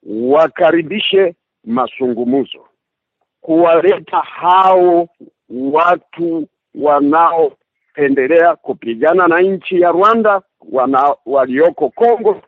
wakaribishe 0.04 1.36
mazungumzo, 1.64 2.68
kuwaleta 3.42 4.18
hao 4.20 5.10
watu 5.50 6.48
wanaoendelea 6.76 8.56
kupigana 8.56 9.28
na 9.28 9.42
nchi 9.42 9.82
ya 9.82 9.92
Rwanda 9.92 10.42
wana 10.72 11.16
walioko 11.26 11.90
Kongo 11.90 12.42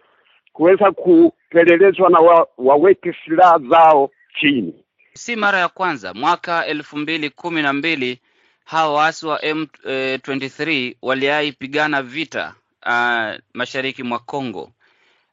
kuweza 0.53 0.91
kupelelezwa 0.91 2.09
na 2.09 2.19
wa, 2.19 2.47
waweke 2.57 3.15
silaha 3.25 3.59
zao 3.69 4.09
chini. 4.39 4.73
Si 5.13 5.35
mara 5.35 5.59
ya 5.59 5.67
kwanza. 5.67 6.13
Mwaka 6.13 6.65
elfu 6.65 6.97
mbili 6.97 7.29
kumi 7.29 7.61
na 7.61 7.73
mbili 7.73 8.19
hawa 8.65 8.93
waasi 8.93 9.25
wa 9.27 9.37
M23 9.39 10.95
waliaipigana 11.01 12.01
vita 12.03 12.53
uh, 12.85 13.39
mashariki 13.53 14.03
mwa 14.03 14.19
Kongo. 14.19 14.71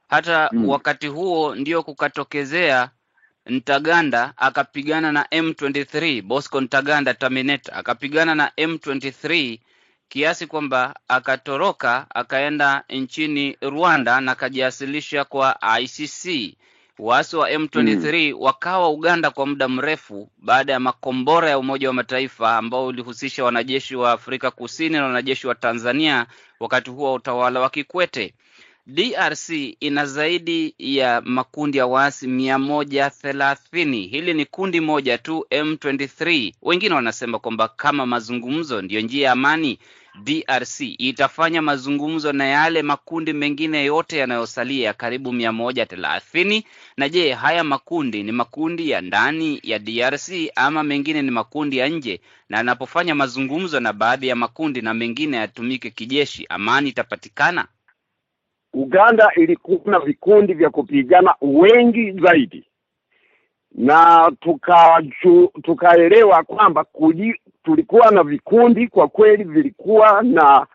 Hata 0.08 0.50
Mm. 0.52 0.68
wakati 0.68 1.06
huo 1.06 1.54
ndio 1.54 1.82
kukatokezea 1.82 2.90
Ntaganda 3.46 4.32
akapigana 4.36 5.12
na 5.12 5.22
M23, 5.22 6.22
Bosco 6.22 6.60
Ntaganda 6.60 7.14
Terminator 7.14 7.74
akapigana 7.78 8.34
na 8.34 8.50
M23 8.58 9.58
kiasi 10.08 10.46
kwamba 10.46 10.94
akatoroka 11.08 12.06
akaenda 12.14 12.84
nchini 12.88 13.56
Rwanda 13.62 14.20
na 14.20 14.32
akajiasilisha 14.32 15.24
kwa 15.24 15.58
ICC. 15.80 16.54
Waasi 16.98 17.36
wa 17.36 17.50
M23 17.50 18.32
wakawa 18.32 18.88
Uganda 18.90 19.30
kwa 19.30 19.46
muda 19.46 19.68
mrefu 19.68 20.28
baada 20.38 20.72
ya 20.72 20.80
makombora 20.80 21.50
ya 21.50 21.58
Umoja 21.58 21.88
wa 21.88 21.94
Mataifa 21.94 22.56
ambao 22.56 22.86
ulihusisha 22.86 23.44
wanajeshi 23.44 23.96
wa 23.96 24.12
Afrika 24.12 24.50
Kusini 24.50 24.94
na 24.96 25.04
wanajeshi 25.04 25.46
wa 25.46 25.54
Tanzania 25.54 26.26
wakati 26.60 26.90
huo 26.90 27.06
wa 27.06 27.12
utawala 27.14 27.60
wa 27.60 27.70
Kikwete. 27.70 28.34
DRC 28.88 29.50
ina 29.80 30.06
zaidi 30.06 30.74
ya 30.78 31.20
makundi 31.24 31.78
ya 31.78 31.86
waasi 31.86 32.26
mia 32.28 32.58
moja 32.58 33.10
thelathini. 33.10 34.06
Hili 34.06 34.34
ni 34.34 34.44
kundi 34.44 34.80
moja 34.80 35.18
tu 35.18 35.46
M23. 35.50 36.52
Wengine 36.62 36.94
wanasema 36.94 37.38
kwamba 37.38 37.68
kama 37.68 38.06
mazungumzo 38.06 38.82
ndiyo 38.82 39.00
njia 39.00 39.26
ya 39.26 39.32
amani, 39.32 39.78
DRC 40.24 40.80
itafanya 40.80 41.62
mazungumzo 41.62 42.32
na 42.32 42.44
yale 42.46 42.82
makundi 42.82 43.32
mengine 43.32 43.84
yote 43.84 44.18
yanayosalia 44.18 44.92
karibu 44.92 45.32
mia 45.32 45.52
moja 45.52 45.86
thelathini. 45.86 46.64
Na 46.96 47.08
je, 47.08 47.32
haya 47.32 47.64
makundi 47.64 48.22
ni 48.22 48.32
makundi 48.32 48.90
ya 48.90 49.00
ndani 49.00 49.60
ya 49.62 49.78
DRC 49.78 50.30
ama 50.54 50.82
mengine 50.82 51.22
ni 51.22 51.30
makundi 51.30 51.76
ya 51.76 51.88
nje? 51.88 52.20
Na 52.48 52.58
anapofanya 52.58 53.14
mazungumzo 53.14 53.80
na 53.80 53.92
baadhi 53.92 54.28
ya 54.28 54.36
makundi 54.36 54.82
na 54.82 54.94
mengine 54.94 55.36
yatumike 55.36 55.90
kijeshi, 55.90 56.46
amani 56.48 56.88
itapatikana? 56.88 57.66
Uganda 58.76 59.30
ilikuwa 59.36 59.80
na 59.84 59.98
vikundi 59.98 60.54
vya 60.54 60.70
kupigana 60.70 61.34
wengi 61.40 62.12
zaidi, 62.12 62.64
na 63.74 64.32
tukaju, 64.40 65.52
tukaelewa 65.62 66.42
kwamba 66.42 66.84
tulikuwa 67.64 68.10
na 68.10 68.22
vikundi 68.22 68.88
kwa 68.88 69.08
kweli 69.08 69.44
vilikuwa 69.44 70.22
na 70.22 70.66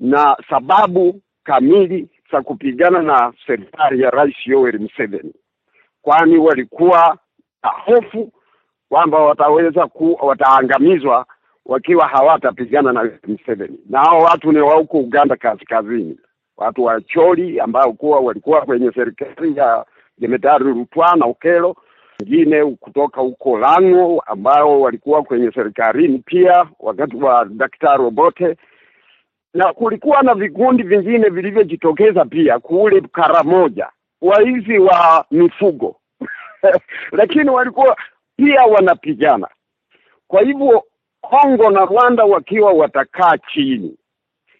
na 0.00 0.36
sababu 0.50 1.20
kamili 1.44 2.08
za 2.32 2.42
kupigana 2.42 3.02
na 3.02 3.32
serikali 3.46 4.02
ya 4.02 4.10
Rais 4.10 4.34
Yoweri 4.46 4.78
Museveni, 4.78 5.34
kwani 6.02 6.36
walikuwa 6.38 7.18
na 7.62 7.68
hofu 7.70 8.32
kwamba 8.88 9.18
wataweza 9.18 9.86
ku, 9.86 10.18
wataangamizwa 10.22 11.26
wakiwa 11.66 12.08
hawatapigana 12.08 12.92
na 12.92 13.10
Museveni, 13.26 13.78
na 13.90 14.00
hao 14.00 14.18
watu 14.18 14.52
ni 14.52 14.58
wa 14.60 14.74
huko 14.74 14.98
Uganda 14.98 15.36
kaskazini, 15.36 16.18
watu 16.56 16.84
wa 16.84 17.00
Choli 17.00 17.60
ambao 17.60 17.92
kuwa 17.92 18.20
walikuwa 18.20 18.60
kwenye 18.60 18.92
serikali 18.94 19.56
ya 19.56 19.84
Jemedari 20.18 20.64
Rutwa 20.64 21.16
na 21.16 21.26
Ukelo, 21.26 21.76
wengine 22.20 22.64
kutoka 22.64 23.20
huko 23.20 23.58
Lang'o 23.58 24.22
ambao 24.26 24.80
walikuwa 24.80 25.22
kwenye 25.22 25.50
serikalini 25.52 26.18
pia 26.18 26.66
wakati 26.80 27.16
wa 27.16 27.44
Daktari 27.44 28.02
Obote, 28.02 28.56
na 29.54 29.72
kulikuwa 29.72 30.22
na 30.22 30.34
vikundi 30.34 30.82
vingine 30.82 31.28
vilivyojitokeza 31.28 32.24
pia 32.24 32.58
kule 32.58 33.00
Karamoja, 33.00 33.88
waizi 34.20 34.78
wa 34.78 35.24
mifugo. 35.30 35.96
Lakini 37.18 37.50
walikuwa 37.50 37.96
pia 38.36 38.62
wanapigana. 38.62 39.48
Kwa 40.28 40.42
hivyo 40.42 40.84
Kongo 41.20 41.70
na 41.70 41.84
Rwanda 41.84 42.24
wakiwa 42.24 42.72
watakaa 42.72 43.38
chini, 43.38 43.96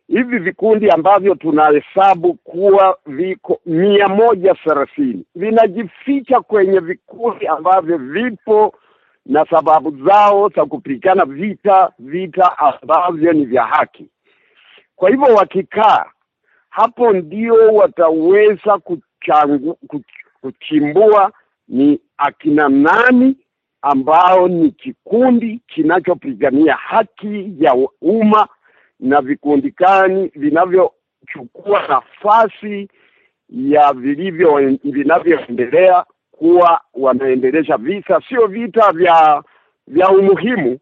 hivi 0.08 0.38
vikundi 0.38 0.90
ambavyo 0.90 1.34
tunahesabu 1.34 2.34
kuwa 2.34 2.98
viko 3.06 3.60
mia 3.66 4.08
moja 4.08 4.54
thelathini 4.54 5.24
vinajificha 5.34 6.40
kwenye 6.40 6.80
vikundi 6.80 7.46
ambavyo 7.46 7.98
vipo 7.98 8.74
na 9.26 9.46
sababu 9.50 10.04
zao 10.06 10.48
za 10.48 10.66
kupigana 10.66 11.24
vita 11.24 11.92
vita 11.98 12.58
ambavyo 12.58 13.32
ni 13.32 13.44
vya 13.44 13.64
haki. 13.64 14.06
Kwa 14.96 15.10
hivyo 15.10 15.34
wakikaa 15.34 16.04
hapo, 16.70 17.12
ndio 17.12 17.54
wataweza 17.54 18.78
kuchangu, 18.78 19.78
kuchimbua 20.40 21.32
ni 21.68 22.00
akina 22.16 22.68
nani 22.68 23.36
ambao 23.82 24.48
ni 24.48 24.70
kikundi 24.70 25.60
kinachopigania 25.66 26.74
haki 26.74 27.54
ya 27.58 27.76
umma 28.00 28.48
na 29.02 29.20
vikundi 29.20 29.70
gani 29.70 30.30
vinavyochukua 30.34 31.86
nafasi 31.88 32.88
ya 33.48 33.92
vilivyo 33.92 34.78
vinavyoendelea 34.84 36.04
kuwa 36.30 36.80
wanaendelesha 36.94 37.76
visa, 37.76 38.20
sio 38.28 38.46
vita 38.46 38.92
vya 38.92 39.42
vya 39.86 40.08
umuhimu. 40.08 40.78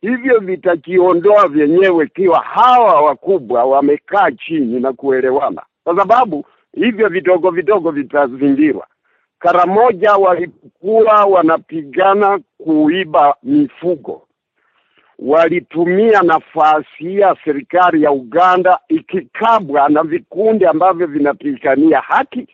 Hivyo 0.00 0.38
vitakiondoa 0.40 1.48
vyenyewe 1.48 2.06
kiwa 2.06 2.40
hawa 2.40 3.00
wakubwa 3.02 3.64
wamekaa 3.64 4.30
chini 4.30 4.80
na 4.80 4.92
kuelewana, 4.92 5.62
kwa 5.84 5.96
sababu 5.96 6.46
hivyo 6.74 7.08
vidogo 7.08 7.50
vidogo 7.50 7.90
vitazingirwa. 7.90 8.86
Karamoja 9.38 10.12
walikuwa 10.16 11.24
wanapigana 11.24 12.40
kuiba 12.58 13.34
mifugo, 13.42 14.26
walitumia 15.26 16.22
nafasi 16.22 17.18
ya 17.20 17.36
serikali 17.44 18.02
ya 18.02 18.12
Uganda 18.12 18.78
ikikabwa 18.88 19.88
na 19.88 20.02
vikundi 20.02 20.66
ambavyo 20.66 21.06
vinapigania 21.06 22.00
haki, 22.00 22.48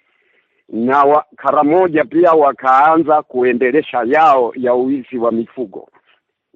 na 0.69 1.23
Karamoja 1.37 2.05
pia 2.05 2.33
wakaanza 2.33 3.23
kuendelesha 3.23 4.03
yao 4.07 4.53
ya 4.57 4.75
uizi 4.75 5.19
wa 5.19 5.33
mifugo. 5.33 5.89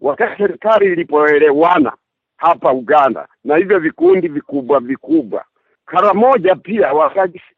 Wakati 0.01 0.37
serikali 0.43 0.87
ilipoelewana 0.87 1.93
hapa 2.37 2.73
Uganda 2.73 3.29
na 3.45 3.57
hivyo 3.57 3.79
vikundi 3.79 4.29
vikubwa 4.29 4.81
vikubwa, 4.81 5.45
Karamoja 5.87 6.55
pia 6.55 6.93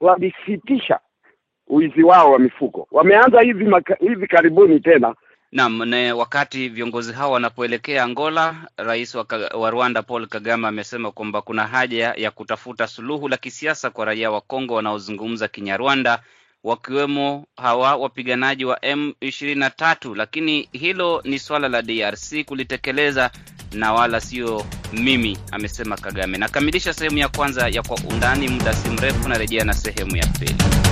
walisitisha 0.01 0.99
uizi 1.69 2.03
wao 2.03 2.33
wa 2.33 2.39
mifugo. 2.39 2.87
Wameanza 2.93 3.41
hivi 3.41 3.71
hivi 4.01 4.27
karibuni 4.27 4.81
tena. 4.81 5.15
Naam, 5.55 5.85
na 5.85 6.15
wakati 6.15 6.69
viongozi 6.69 7.13
hao 7.13 7.31
wanapoelekea 7.33 8.05
Angola, 8.05 8.57
rais 8.77 9.15
wa, 9.15 9.27
wa 9.55 9.71
Rwanda 9.71 10.03
Paul 10.03 10.27
Kagame 10.27 10.69
amesema 10.69 11.11
kwamba 11.11 11.43
kuna 11.43 11.67
haja 11.67 12.15
ya 12.17 12.31
kutafuta 12.31 12.87
suluhu 12.87 13.29
la 13.29 13.37
kisiasa 13.37 13.91
kwa 13.91 14.05
raia 14.05 14.31
wa 14.31 14.41
Kongo 14.41 14.75
wanaozungumza 14.75 15.49
Kinyarwanda 15.49 16.23
wakiwemo 16.65 17.47
hawa 17.57 17.97
wapiganaji 17.97 18.65
wa 18.65 18.77
M23, 18.77 20.17
lakini 20.17 20.69
hilo 20.73 21.21
ni 21.25 21.39
swala 21.39 21.69
la 21.69 21.83
DRC 21.83 22.45
kulitekeleza 22.47 23.31
na 23.73 23.93
wala 23.93 24.21
sio 24.21 24.67
mimi, 24.93 25.39
amesema 25.53 25.97
Kagame. 25.97 26.39
Nakamilisha 26.39 26.93
sehemu 26.95 27.19
ya 27.19 27.29
kwanza 27.29 27.69
ya 27.69 27.83
Kwa 27.83 27.97
Undani. 28.11 28.49
Muda 28.49 28.73
si 28.75 28.89
mrefu 28.89 29.29
narejea 29.29 29.65
na 29.65 29.75
sehemu 29.75 30.17
ya 30.17 30.27
pili. 30.27 30.84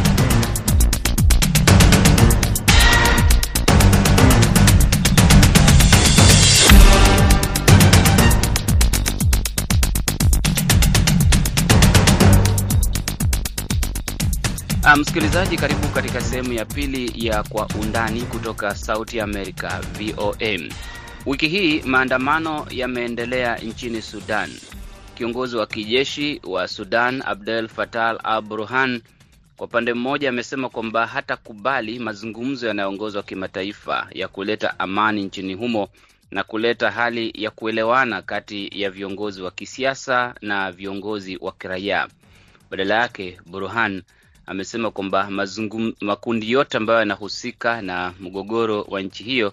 Msikilizaji, 14.90 15.56
karibu 15.56 15.88
katika 15.88 16.20
sehemu 16.20 16.52
ya 16.52 16.64
pili 16.64 17.26
ya 17.26 17.42
Kwa 17.42 17.68
Undani 17.80 18.22
kutoka 18.22 18.74
Sauti 18.74 19.20
Amerika, 19.20 19.80
VOA. 19.98 20.58
Wiki 21.26 21.48
hii 21.48 21.82
maandamano 21.82 22.66
yameendelea 22.70 23.56
nchini 23.56 24.02
Sudan. 24.02 24.50
Kiongozi 25.14 25.56
wa 25.56 25.66
kijeshi 25.66 26.40
wa 26.44 26.68
Sudan 26.68 27.22
Abdel 27.26 27.68
Fattah 27.68 28.18
al-Burhan 28.24 29.02
kwa 29.56 29.66
upande 29.66 29.94
mmoja 29.94 30.28
amesema 30.28 30.68
kwamba 30.68 31.06
hatakubali 31.06 31.98
mazungumzo 31.98 32.68
yanayoongozwa 32.68 33.22
kimataifa 33.22 34.06
ya 34.12 34.28
kuleta 34.28 34.78
amani 34.78 35.22
nchini 35.24 35.54
humo 35.54 35.88
na 36.30 36.44
kuleta 36.44 36.90
hali 36.90 37.32
ya 37.34 37.50
kuelewana 37.50 38.22
kati 38.22 38.70
ya 38.82 38.90
viongozi 38.90 39.42
wa 39.42 39.50
kisiasa 39.50 40.34
na 40.40 40.72
viongozi 40.72 41.36
wa 41.40 41.52
kiraia. 41.52 42.08
Badala 42.70 42.94
yake 42.94 43.38
Burhan 43.46 44.02
amesema 44.52 44.90
kwamba 44.90 45.30
makundi 46.00 46.50
yote 46.50 46.76
ambayo 46.76 46.98
yanahusika 46.98 47.82
na 47.82 48.14
mgogoro 48.20 48.82
wa 48.82 49.02
nchi 49.02 49.24
hiyo 49.24 49.52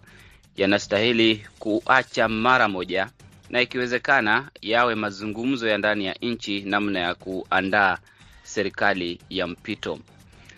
yanastahili 0.57 1.45
kuacha 1.59 2.27
mara 2.27 2.67
moja, 2.67 3.09
na 3.49 3.61
ikiwezekana 3.61 4.49
yawe 4.61 4.95
mazungumzo 4.95 5.67
ya 5.67 5.77
ndani 5.77 6.05
ya 6.05 6.13
nchi, 6.21 6.61
namna 6.61 6.99
ya 6.99 7.15
kuandaa 7.15 7.97
serikali 8.43 9.19
ya 9.29 9.47
mpito. 9.47 9.99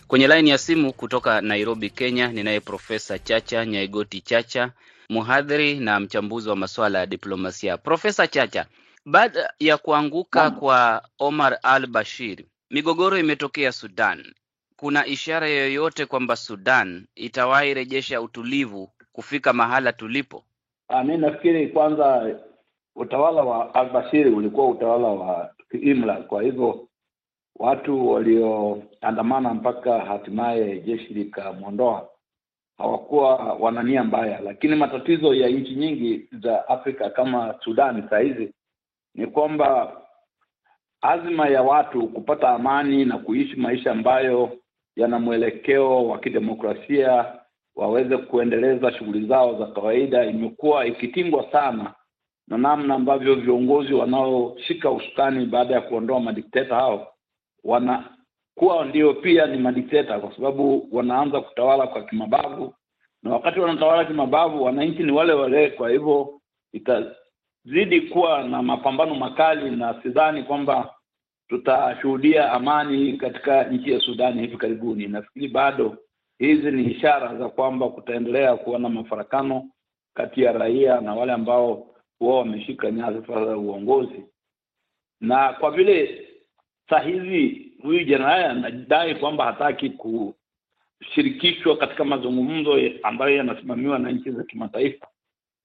Kwenye 0.08 0.28
laini 0.28 0.50
ya 0.50 0.58
simu 0.58 0.94
kutoka 0.94 1.42
Nairobi, 1.42 1.90
Kenya, 1.90 2.28
ninaye 2.28 2.60
Profesa 2.60 3.20
Chacha 3.20 3.66
Nyaigoti 3.66 4.22
Chacha, 4.22 4.72
mhadhiri 5.10 5.80
na 5.80 6.00
mchambuzi 6.00 6.50
wa 6.50 6.56
masuala 6.56 7.00
ya 7.00 7.06
diplomasia. 7.06 7.78
Profesa 7.78 8.28
Chacha, 8.28 8.66
baada 9.06 9.54
ya 9.60 9.78
kuanguka 9.78 10.52
kwa 10.52 11.04
Omar 11.20 11.60
al 11.64 11.88
Bashir 11.88 12.38
migogoro 12.72 13.18
imetokea 13.18 13.72
Sudan. 13.72 14.34
Kuna 14.76 15.06
ishara 15.06 15.48
yoyote 15.48 16.06
kwamba 16.06 16.36
Sudan 16.36 17.08
itawahi 17.16 17.74
rejesha 17.74 18.22
utulivu 18.22 18.90
kufika 19.12 19.54
mahala 19.54 19.94
tulipo? 19.94 20.44
Mi 21.06 21.18
nafikiri 21.18 21.68
kwanza, 21.68 22.36
utawala 22.96 23.42
wa 23.44 23.74
al-Bashir 23.76 24.28
ulikuwa 24.28 24.68
utawala 24.68 25.08
wa 25.08 25.54
kiimla, 25.72 26.16
kwa 26.16 26.44
hivyo 26.44 26.88
watu 27.56 28.10
walioandamana 28.10 29.54
mpaka 29.54 30.00
hatimaye 30.00 30.80
jeshi 30.80 31.14
likamwondoa 31.14 32.10
hawakuwa 32.78 33.36
wana 33.36 33.84
nia 33.84 34.04
mbaya, 34.04 34.40
lakini 34.42 34.76
matatizo 34.76 35.34
ya 35.34 35.50
nchi 35.50 35.76
nyingi 35.76 36.30
za 36.42 36.68
Afrika 36.68 37.10
kama 37.10 37.56
Sudani 37.64 38.04
saa 38.10 38.20
hizi 38.20 38.54
ni 39.16 39.28
kwamba 39.28 40.01
azma 41.02 41.48
ya 41.50 41.62
watu 41.62 42.08
kupata 42.08 42.50
amani 42.50 43.06
na 43.06 43.18
kuishi 43.18 43.56
maisha 43.56 43.92
ambayo 43.92 44.50
yana 44.96 45.20
mwelekeo 45.20 46.08
wa 46.08 46.20
kidemokrasia, 46.20 47.26
waweze 47.76 48.18
kuendeleza 48.18 48.92
shughuli 48.94 49.28
zao 49.28 49.60
za 49.60 49.66
kawaida, 49.66 50.26
imekuwa 50.26 50.86
ikitingwa 50.86 51.52
sana 51.52 51.94
na 52.48 52.58
namna 52.58 52.96
ambavyo 52.96 53.36
viongozi 53.36 53.94
wanaoshika 53.94 54.92
usukani 54.92 55.46
baada 55.46 55.74
ya 55.76 55.82
kuondoa 55.82 56.20
madikteta 56.20 56.76
hao 56.76 57.08
wanakuwa 57.64 58.86
ndio 58.90 59.14
pia 59.14 59.46
ni 59.46 59.58
madikteta, 59.58 60.20
kwa 60.20 60.36
sababu 60.36 60.88
wanaanza 60.92 61.42
kutawala 61.42 61.88
kwa 61.88 62.04
kimabavu, 62.04 62.74
na 63.24 63.32
wakati 63.32 63.60
wanatawala 63.60 64.06
kimabavu, 64.06 64.64
wananchi 64.64 65.04
ni 65.04 65.12
wale 65.12 65.34
wale. 65.34 65.70
Kwa 65.70 65.90
hivyo 65.90 66.42
itazidi 67.66 68.02
kuwa 68.02 68.44
na 68.44 68.62
mapambano 68.62 69.16
makali, 69.16 69.72
na 69.76 70.02
sidhani 70.04 70.44
kwamba 70.44 70.96
tutashuhudia 71.48 72.52
amani 72.52 73.18
katika 73.18 73.64
nchi 73.64 73.92
ya 73.92 74.00
Sudani 74.00 74.42
hivi 74.42 74.58
karibuni. 74.58 75.08
Nafikiri 75.08 75.48
bado 75.48 75.98
hizi 76.40 76.72
ni 76.72 76.84
ishara 76.92 77.36
za 77.36 77.50
kwamba 77.50 77.90
kutaendelea 77.90 78.56
kuwa 78.58 78.80
na 78.80 78.90
mafarakano 78.90 79.70
kati 80.14 80.42
ya 80.42 80.52
raia 80.52 81.02
na 81.02 81.16
wale 81.16 81.32
ambao 81.32 81.88
wao 82.20 82.38
wameshika 82.38 82.92
nyadhifa 82.92 83.46
za 83.46 83.58
uongozi 83.58 84.26
na 85.22 85.54
kwa 85.54 85.72
vile 85.72 86.28
saa 86.90 87.00
hizi 87.00 87.72
huyu 87.84 88.04
jenerali 88.04 88.44
anadai 88.44 89.16
kwamba 89.16 89.46
hataki 89.46 89.90
kushirikishwa 91.00 91.78
katika 91.78 92.06
mazungumzo 92.06 92.80
ambayo 93.04 93.36
yanasimamiwa 93.36 94.00
na 94.00 94.12
nchi 94.12 94.32
za 94.32 94.44
kimataifa 94.44 95.08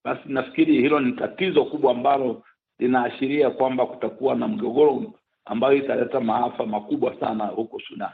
basi 0.06 0.22
nafikiri 0.26 0.72
hilo 0.72 1.00
ni 1.00 1.12
tatizo 1.12 1.64
kubwa 1.64 1.90
ambalo 1.92 2.42
linaashiria 2.78 3.50
kwamba 3.50 3.86
kutakuwa 3.86 4.34
na 4.34 4.48
mgogoro 4.48 5.12
ambayo 5.44 5.76
italeta 5.76 6.20
maafa 6.20 6.66
makubwa 6.66 7.20
sana 7.20 7.44
huko 7.46 7.80
Sudan. 7.88 8.10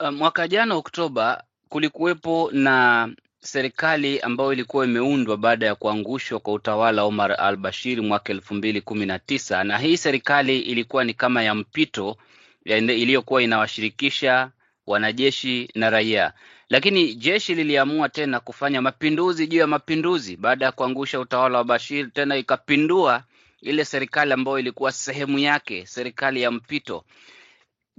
Uh, 0.00 0.10
mwaka 0.10 0.48
jana 0.48 0.74
Oktoba 0.74 1.44
kulikuwepo 1.68 2.50
na 2.52 3.08
serikali 3.40 4.20
ambayo 4.20 4.52
ilikuwa 4.52 4.84
imeundwa 4.84 5.36
baada 5.36 5.66
ya 5.66 5.74
kuangushwa 5.74 6.40
kwa 6.40 6.52
utawala 6.52 7.02
wa 7.02 7.08
Omar 7.08 7.36
al-Bashir 7.40 8.02
mwaka 8.02 8.32
elfu 8.32 8.54
mbili 8.54 8.80
kumi 8.80 9.06
na 9.06 9.18
tisa 9.18 9.64
na 9.64 9.78
hii 9.78 9.96
serikali 9.96 10.58
ilikuwa 10.60 11.04
ni 11.04 11.14
kama 11.14 11.42
ya 11.42 11.54
mpito 11.54 12.16
iliyokuwa 12.64 13.42
inawashirikisha 13.42 14.50
wanajeshi 14.86 15.68
na 15.74 15.90
raia, 15.90 16.32
lakini 16.70 17.14
jeshi 17.14 17.54
liliamua 17.54 18.08
tena 18.08 18.40
kufanya 18.40 18.82
mapinduzi 18.82 19.46
juu 19.46 19.58
ya 19.58 19.66
mapinduzi 19.66 20.36
baada 20.36 20.64
ya 20.66 20.72
kuangusha 20.72 21.20
utawala 21.20 21.58
wa 21.58 21.64
Bashir, 21.64 22.12
tena 22.12 22.36
ikapindua 22.36 23.22
ile 23.60 23.84
serikali 23.84 24.32
ambayo 24.32 24.58
ilikuwa 24.58 24.92
sehemu 24.92 25.38
yake, 25.38 25.86
serikali 25.86 26.42
ya 26.42 26.50
mpito. 26.50 27.04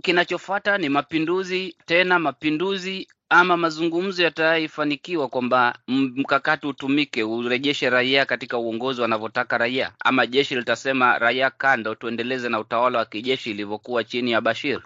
Kinachofuata 0.01 0.77
ni 0.77 0.89
mapinduzi 0.89 1.75
tena 1.85 2.19
mapinduzi, 2.19 3.07
ama 3.29 3.57
mazungumzo 3.57 4.23
yatayofanikiwa 4.23 5.27
kwamba 5.27 5.79
mkakati 5.87 6.67
utumike, 6.67 7.23
urejeshe 7.23 7.89
raia 7.89 8.25
katika 8.25 8.57
uongozi 8.57 9.01
wanavyotaka 9.01 9.57
raia, 9.57 9.91
ama 9.99 10.27
jeshi 10.27 10.55
litasema 10.55 11.17
raia 11.19 11.49
kando, 11.49 11.95
tuendeleze 11.95 12.49
na 12.49 12.59
utawala 12.59 12.99
wa 12.99 13.05
kijeshi 13.05 13.51
ilivyokuwa 13.51 14.03
chini 14.03 14.31
ya 14.31 14.41
Bashir? 14.41 14.81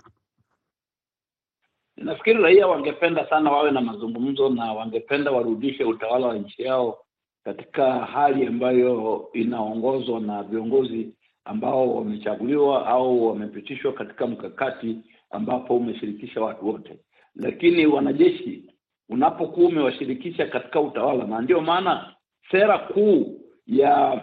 Nafikiri 1.97 2.41
raia 2.43 2.67
wangependa 2.67 3.29
sana 3.29 3.51
wawe 3.51 3.71
na 3.71 3.81
mazungumzo 3.81 4.49
na 4.49 4.73
wangependa 4.73 5.31
warudishe 5.31 5.83
utawala 5.83 6.27
wa 6.27 6.35
nchi 6.35 6.63
yao 6.63 6.97
katika 7.43 7.93
hali 7.93 8.47
ambayo 8.47 9.29
inaongozwa 9.33 10.19
na 10.19 10.43
viongozi 10.43 11.13
ambao 11.45 11.95
wamechaguliwa 11.95 12.87
au 12.87 13.27
wamepitishwa 13.27 13.93
katika 13.93 14.27
mkakati 14.27 14.97
ambapo 15.31 15.75
umeshirikisha 15.77 16.41
watu 16.41 16.67
wote. 16.67 16.99
Lakini 17.35 17.85
wanajeshi 17.85 18.63
unapokuwa 19.09 19.67
umewashirikisha 19.67 20.45
katika 20.47 20.81
utawala, 20.81 21.23
na 21.25 21.41
ndio 21.41 21.61
maana 21.61 22.15
sera 22.51 22.77
kuu 22.79 23.39
ya 23.67 24.21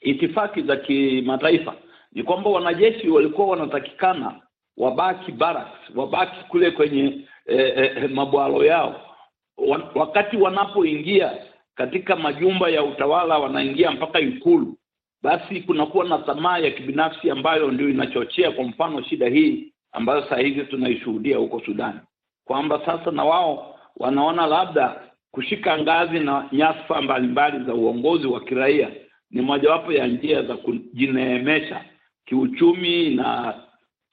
itifaki 0.00 0.62
za 0.62 0.76
kimataifa 0.76 1.74
ni 2.12 2.22
kwamba 2.22 2.50
wanajeshi 2.50 3.08
walikuwa 3.08 3.46
wanatakikana 3.48 4.40
wabaki 4.76 5.32
barracks, 5.32 5.90
wabaki 5.94 6.44
kule 6.48 6.70
kwenye 6.70 7.20
eh, 7.46 7.72
eh, 7.96 8.10
mabwalo 8.10 8.64
yao. 8.64 9.00
Wakati 9.94 10.36
wanapoingia 10.36 11.32
katika 11.74 12.16
majumba 12.16 12.68
ya 12.68 12.84
utawala, 12.84 13.38
wanaingia 13.38 13.90
mpaka 13.90 14.20
Ikulu, 14.20 14.76
basi 15.22 15.60
kunakuwa 15.60 16.04
na 16.04 16.18
tamaa 16.18 16.58
ya 16.58 16.70
kibinafsi 16.70 17.30
ambayo 17.30 17.70
ndio 17.70 17.88
inachochea, 17.88 18.50
kwa 18.50 18.64
mfano, 18.64 19.02
shida 19.02 19.28
hii 19.28 19.72
ambayo 19.92 20.22
saa 20.28 20.36
hizi 20.38 20.64
tunaishuhudia 20.64 21.36
huko 21.36 21.60
Sudani, 21.60 22.00
kwamba 22.44 22.80
sasa 22.86 23.10
na 23.10 23.24
wao 23.24 23.78
wanaona 23.96 24.46
labda 24.46 25.00
kushika 25.30 25.78
ngazi 25.78 26.18
na 26.18 26.48
nyadhifa 26.52 27.02
mbalimbali 27.02 27.64
za 27.64 27.74
uongozi 27.74 28.26
wa 28.26 28.40
kiraia 28.40 28.90
ni 29.30 29.42
mojawapo 29.42 29.92
ya 29.92 30.06
njia 30.06 30.42
za 30.42 30.56
kujineemesha 30.56 31.84
kiuchumi 32.24 33.10
na 33.14 33.54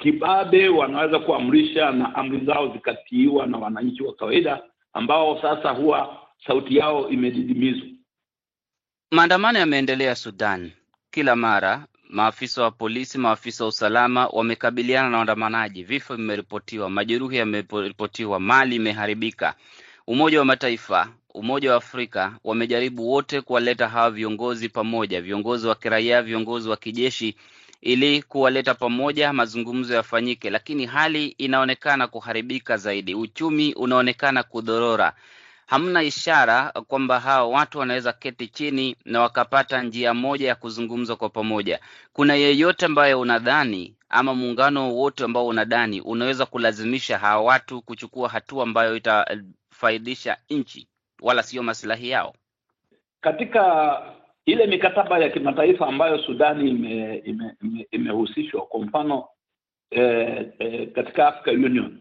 kibabe. 0.04 0.70
Wanaweza 0.70 1.20
kuamrisha 1.20 1.92
na 1.92 2.16
amri 2.16 2.46
zao 2.46 2.74
zikatiiwa 2.74 3.48
na 3.48 3.58
wananchi 3.58 4.04
wa 4.04 4.14
kawaida 4.14 4.62
ambao 4.94 5.42
sasa 5.42 5.70
huwa 5.70 6.18
sauti 6.48 6.78
yao 6.78 7.10
imedidimizwa. 7.10 7.88
Maandamano 9.12 9.60
yameendelea 9.60 10.16
Sudan 10.16 10.72
kila 11.12 11.36
mara. 11.36 11.86
Maafisa 12.10 12.64
wa 12.64 12.72
polisi, 12.72 13.18
maafisa 13.18 13.64
wa 13.64 13.68
usalama 13.68 14.28
wamekabiliana 14.28 15.10
na 15.10 15.18
waandamanaji. 15.18 15.84
Vifo 15.84 16.16
vimeripotiwa, 16.16 16.90
majeruhi 16.90 17.38
yameripotiwa, 17.38 18.40
mali 18.40 18.76
imeharibika. 18.76 19.56
Umoja 20.08 20.40
wa 20.40 20.46
Mataifa, 20.46 21.10
Umoja 21.34 21.72
wa 21.72 21.78
Afrika 21.78 22.38
wamejaribu 22.44 23.12
wote 23.12 23.42
kuwaleta 23.42 23.88
hawa 23.90 24.12
viongozi 24.12 24.70
pamoja, 24.70 25.22
viongozi 25.22 25.68
wa 25.68 25.76
kiraia, 25.76 26.22
viongozi 26.22 26.70
wa 26.70 26.78
kijeshi, 26.78 27.36
ili 27.84 28.22
kuwaleta 28.24 28.74
pamoja, 28.74 29.34
mazungumzo 29.34 29.94
yafanyike, 29.96 30.50
lakini 30.50 30.86
hali 30.86 31.28
inaonekana 31.28 32.08
kuharibika 32.08 32.78
zaidi. 32.78 33.16
Uchumi 33.16 33.74
unaonekana 33.74 34.44
kudorora. 34.44 35.14
Hamna 35.66 36.04
ishara 36.04 36.72
kwamba 36.88 37.20
hawa 37.20 37.48
watu 37.48 37.80
wanaweza 37.80 38.14
keti 38.14 38.48
chini 38.48 38.96
na 39.06 39.22
wakapata 39.22 39.84
njia 39.84 40.14
moja 40.14 40.48
ya 40.48 40.56
kuzungumza 40.56 41.16
kwa 41.16 41.30
pamoja. 41.30 41.80
Kuna 42.14 42.36
yeyote 42.36 42.86
ambaye 42.86 43.14
unadhani 43.14 43.96
ama 44.10 44.36
muungano 44.36 44.90
wowote 44.90 45.24
ambao 45.24 45.48
unadhani 45.48 46.02
unaweza 46.02 46.46
kulazimisha 46.46 47.18
hawa 47.18 47.44
watu 47.44 47.82
kuchukua 47.82 48.30
hatua 48.30 48.64
ambayo 48.64 48.96
itafaidisha 48.96 50.38
nchi 50.50 50.88
wala 51.22 51.44
sio 51.44 51.64
masilahi 51.64 52.10
yao? 52.10 52.36
Katika 53.22 53.64
ile 54.46 54.68
mikataba 54.68 55.20
ya 55.20 55.30
kimataifa 55.30 55.88
ambayo 55.88 56.18
Sudani 56.20 56.70
imehusishwa 56.70 57.26
ime, 57.32 57.88
ime, 57.92 58.48
ime 58.52 58.66
kwa 58.70 58.80
mfano 58.80 59.26
eh, 59.92 60.46
eh, 60.60 60.92
katika 60.92 61.28
Africa 61.28 61.54
Union. 61.66 61.98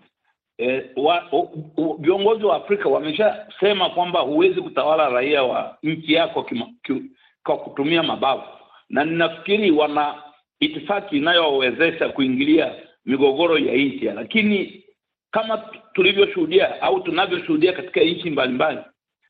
Viongozi 1.99 2.45
wa, 2.45 2.51
wa 2.51 2.57
Afrika 2.57 2.89
wameshasema 2.89 3.91
kwamba 3.91 4.21
huwezi 4.21 4.61
kutawala 4.61 5.09
raia 5.09 5.43
wa 5.43 5.79
nchi 5.83 6.13
yako 6.13 6.43
kima, 6.43 6.67
ki, 6.83 7.03
kwa 7.45 7.57
kutumia 7.59 8.03
mabavu, 8.03 8.43
na 8.89 9.05
ninafikiri 9.05 9.71
wana 9.71 10.23
itifaki 10.61 11.17
inayowezesha 11.17 12.09
kuingilia 12.09 12.75
migogoro 13.07 13.59
ya 13.59 13.75
nchi, 13.75 14.05
lakini 14.05 14.85
kama 15.31 15.59
tulivyoshuhudia 15.93 16.83
au 16.83 17.01
tunavyoshuhudia 17.01 17.73
katika 17.73 18.01
nchi 18.01 18.31
mbalimbali, 18.31 18.79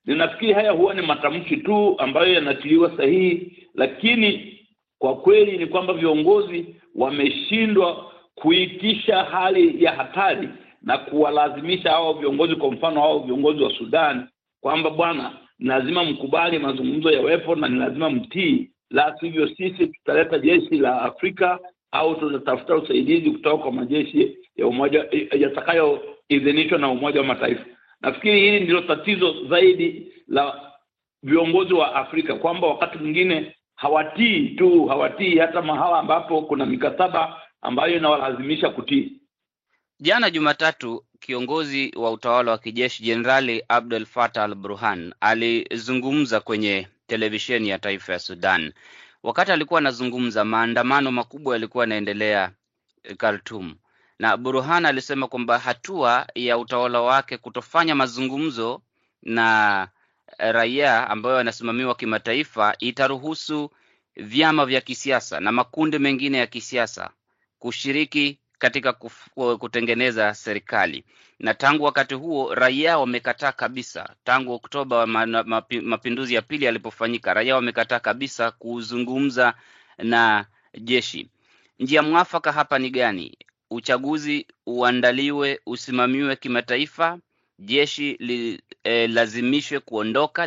ninafikiri 0.06 0.52
haya 0.52 0.70
huwa 0.70 0.94
ni 0.94 1.02
matamshi 1.02 1.56
tu 1.56 1.94
ambayo 1.98 2.32
yanatiliwa 2.34 2.96
sahihi, 2.96 3.66
lakini 3.74 4.58
kwa 4.98 5.16
kweli 5.16 5.58
ni 5.58 5.66
kwamba 5.66 5.92
viongozi 5.94 6.66
wameshindwa 6.94 8.12
kuitisha 8.34 9.24
hali 9.24 9.84
ya 9.84 9.92
hatari 9.92 10.48
na 10.82 10.98
kuwalazimisha 10.98 11.90
hao 11.90 12.12
viongozi, 12.12 12.54
kwa 12.56 12.72
mfano 12.72 13.00
hao 13.00 13.18
viongozi 13.18 13.62
wa 13.62 13.70
Sudan, 13.78 14.28
kwamba 14.60 14.90
bwana, 14.90 15.32
ni 15.58 15.68
lazima 15.68 16.04
mkubali 16.04 16.58
mazungumzo 16.58 17.10
yawepo 17.10 17.54
na 17.54 17.68
ni 17.68 17.78
lazima 17.78 18.10
mtii, 18.10 18.70
la 18.90 19.16
sivyo 19.20 19.48
sisi 19.48 19.86
tutaleta 19.86 20.38
jeshi 20.38 20.74
la 20.78 21.02
Afrika 21.02 21.58
au 21.92 22.14
tutatafuta 22.14 22.76
usaidizi 22.76 23.30
kutoka 23.30 23.62
kwa 23.62 23.72
majeshi 23.72 24.36
ya 24.56 24.66
umoja 24.66 25.06
yatakayoidhinishwa 25.38 26.78
na 26.78 26.90
Umoja 26.90 27.20
wa 27.20 27.26
Mataifa. 27.26 27.64
Nafikiri 28.02 28.40
hili 28.40 28.60
ndilo 28.60 28.80
tatizo 28.80 29.46
zaidi 29.48 30.12
la 30.28 30.72
viongozi 31.22 31.74
wa 31.74 31.94
Afrika, 31.94 32.34
kwamba 32.34 32.66
wakati 32.66 32.98
mwingine 32.98 33.56
hawatii 33.74 34.48
tu, 34.48 34.86
hawatii 34.86 35.38
hata 35.38 35.62
mahala 35.62 35.98
ambapo 35.98 36.42
kuna 36.42 36.66
mikataba 36.66 37.42
ambayo 37.62 37.96
inawalazimisha 37.96 38.68
kutii. 38.70 39.12
Jana 40.00 40.30
Jumatatu, 40.30 41.04
kiongozi 41.20 41.92
wa 41.96 42.10
utawala 42.10 42.50
wa 42.50 42.58
kijeshi 42.58 43.02
Jenerali 43.02 43.64
Abdel 43.68 44.06
Fattah 44.06 44.44
al-Burhan 44.44 45.14
alizungumza 45.20 46.40
kwenye 46.40 46.88
televisheni 47.06 47.68
ya 47.68 47.78
taifa 47.78 48.12
ya 48.12 48.18
Sudan. 48.18 48.72
Wakati 49.22 49.52
alikuwa 49.52 49.80
anazungumza, 49.80 50.44
maandamano 50.44 51.12
makubwa 51.12 51.54
yalikuwa 51.54 51.84
yanaendelea 51.84 52.50
Khartoum, 53.16 53.74
na 54.22 54.37
Burhan 54.37 54.87
alisema 54.87 55.28
kwamba 55.28 55.58
hatua 55.58 56.26
ya 56.35 56.58
utawala 56.58 57.00
wake 57.00 57.38
kutofanya 57.38 57.94
mazungumzo 57.94 58.82
na 59.22 59.88
raia 60.38 61.11
ambayo 61.11 61.37
yanasimamiwa 61.37 61.94
kimataifa 61.94 62.74
itaruhusu 62.78 63.70
vyama 64.16 64.66
vya 64.66 64.80
kisiasa 64.80 65.40
na 65.40 65.52
makundi 65.52 65.98
mengine 65.98 66.38
ya 66.38 66.46
kisiasa 66.46 67.11
kushiriki 67.58 68.38
katika 68.58 68.92
kutengeneza 69.58 70.35
serikali 70.35 71.04
na 71.38 71.54
tangu 71.54 71.85
wakati 71.85 72.14
huo 72.14 72.54
raia 72.54 72.98
wamekataa 72.98 73.52
kabisa. 73.52 74.14
Tangu 74.24 74.52
Oktoba 74.52 75.06
mapinduzi 75.82 76.35
ya 76.35 76.42
pili 76.42 76.64
yalipofanyika, 76.64 77.35
raia 77.35 77.54
wamekataa 77.54 78.00
kabisa 78.00 78.50
kuzungumza 78.50 79.54
na 79.98 80.46
jeshi. 80.80 81.28
Njia 81.78 82.02
mwafaka 82.02 82.52
hapa 82.52 82.78
ni 82.78 82.90
gani? 82.90 83.38
Uchaguzi 83.72 84.46
uandaliwe, 84.66 85.61
usimamiwe 85.66 86.37
kimataifa, 86.37 87.18
jeshi 87.58 88.12
lilazimishwe 88.85 89.76
e, 89.76 89.80
kuondoka? 89.80 90.46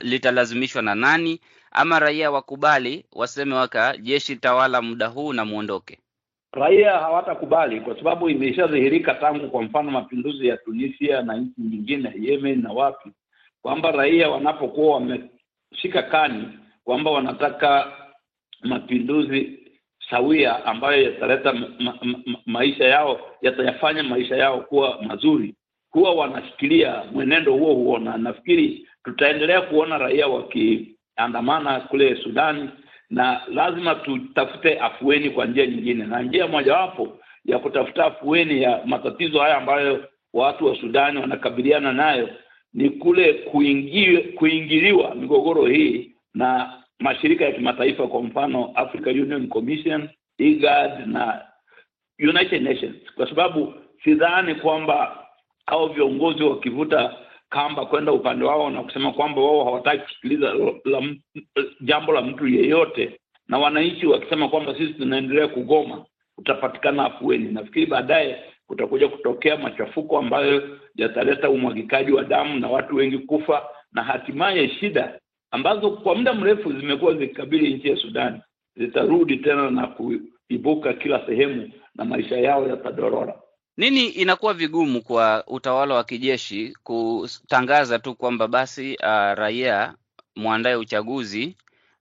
Litalazimishwa 0.00 0.82
lita 0.82 0.94
na 0.94 0.94
nani? 0.94 1.40
Ama 1.72 1.98
raia 1.98 2.30
wakubali 2.30 3.04
waseme 3.12 3.54
waka 3.54 3.96
jeshi 3.96 4.36
tawala 4.36 4.82
muda 4.82 5.06
huu 5.06 5.32
na 5.32 5.44
muondoke? 5.44 5.98
Raia 6.52 6.90
hawatakubali 6.92 7.80
kwa 7.80 7.96
sababu 7.98 8.28
imeshadhihirika 8.30 9.14
tangu, 9.14 9.50
kwa 9.50 9.62
mfano, 9.62 9.90
mapinduzi 9.90 10.46
ya 10.46 10.56
Tunisia 10.56 11.22
na 11.22 11.36
nchi 11.36 11.60
nyingine, 11.60 12.12
Yemen 12.20 12.62
na 12.62 12.72
wapi, 12.72 13.10
kwamba 13.62 13.90
raia 13.90 14.30
wanapokuwa 14.30 14.94
wameshika 14.94 16.02
kani 16.02 16.48
kwamba 16.84 17.10
wanataka 17.10 17.92
mapinduzi 18.62 19.61
sawia 20.12 20.64
ambayo 20.66 21.02
yataleta 21.02 21.52
ma, 21.52 21.66
ma, 21.80 21.94
ma, 22.02 22.18
maisha 22.46 22.84
yao 22.84 23.20
yatayafanya 23.42 24.02
maisha 24.02 24.36
yao 24.36 24.60
kuwa 24.60 25.02
mazuri, 25.02 25.54
huwa 25.90 26.14
wanashikilia 26.14 27.02
mwenendo 27.12 27.52
huo 27.52 27.74
huo, 27.74 27.98
na 27.98 28.16
nafikiri 28.18 28.88
tutaendelea 29.04 29.60
kuona 29.60 29.98
raia 29.98 30.26
wakiandamana 30.28 31.80
kule 31.80 32.16
Sudani, 32.22 32.68
na 33.10 33.40
lazima 33.48 33.94
tutafute 33.94 34.78
afueni 34.78 35.30
kwa 35.30 35.46
njia 35.46 35.66
nyingine, 35.66 36.04
na 36.04 36.22
njia 36.22 36.46
mojawapo 36.46 37.18
ya 37.44 37.58
kutafuta 37.58 38.04
afueni 38.04 38.62
ya 38.62 38.80
matatizo 38.86 39.40
haya 39.40 39.56
ambayo 39.56 40.04
watu 40.32 40.66
wa 40.66 40.76
Sudani 40.76 41.18
wanakabiliana 41.18 41.92
nayo 41.92 42.28
ni 42.74 42.90
kule 42.90 43.32
kuingi, 43.32 44.18
kuingiliwa 44.18 45.14
migogoro 45.14 45.66
hii 45.66 46.12
na 46.34 46.81
mashirika 47.00 47.44
ya 47.44 47.52
kimataifa 47.52 48.06
kwa 48.06 48.22
mfano 48.22 48.72
Africa 48.74 49.06
Union 49.06 49.48
Commission, 49.48 50.08
IGAD 50.38 51.06
na 51.06 51.42
United 52.18 52.62
Nations, 52.62 52.96
kwa 53.14 53.28
sababu 53.28 53.74
sidhani 54.04 54.54
kwamba 54.54 55.26
hao 55.66 55.88
viongozi 55.88 56.42
wakivuta 56.42 57.16
kamba 57.50 57.86
kwenda 57.86 58.12
upande 58.12 58.44
wao 58.44 58.70
na 58.70 58.82
kusema 58.82 59.12
kwamba 59.12 59.40
wao 59.40 59.64
hawataki 59.64 60.02
kusikiliza 60.02 60.54
jambo 61.80 62.12
la 62.12 62.20
mtu 62.22 62.48
yeyote, 62.48 63.20
na 63.48 63.58
wananchi 63.58 64.06
wakisema 64.06 64.48
kwamba 64.48 64.74
sisi 64.74 64.92
tunaendelea 64.94 65.48
kugoma, 65.48 66.04
utapatikana 66.38 67.04
afueni. 67.04 67.52
Nafikiri 67.52 67.86
baadaye 67.86 68.44
kutakuja 68.66 69.08
kutokea 69.08 69.56
machafuko 69.56 70.18
ambayo 70.18 70.78
yataleta 70.94 71.50
umwagikaji 71.50 72.12
wa 72.12 72.24
damu 72.24 72.60
na 72.60 72.68
watu 72.68 72.96
wengi 72.96 73.18
kufa 73.18 73.62
na 73.92 74.02
hatimaye 74.02 74.68
shida 74.68 75.18
ambazo 75.52 75.90
kwa 75.90 76.14
muda 76.14 76.34
mrefu 76.34 76.72
zimekuwa 76.72 77.14
zikikabili 77.14 77.74
nchi 77.74 77.88
ya 77.88 77.96
Sudani 77.96 78.40
zitarudi 78.76 79.36
tena 79.36 79.70
na 79.70 79.86
kuibuka 79.86 80.92
kila 80.92 81.26
sehemu 81.26 81.70
na 81.94 82.04
maisha 82.04 82.36
yao 82.36 82.68
yatadorora. 82.68 83.34
Nini 83.76 84.08
inakuwa 84.08 84.54
vigumu 84.54 85.02
kwa 85.02 85.44
utawala 85.46 85.94
wa 85.94 86.04
kijeshi 86.04 86.76
kutangaza 86.82 87.98
tu 87.98 88.14
kwamba 88.14 88.48
basi, 88.48 88.94
uh, 88.96 89.06
raia 89.34 89.94
mwandae 90.36 90.74
uchaguzi, 90.76 91.56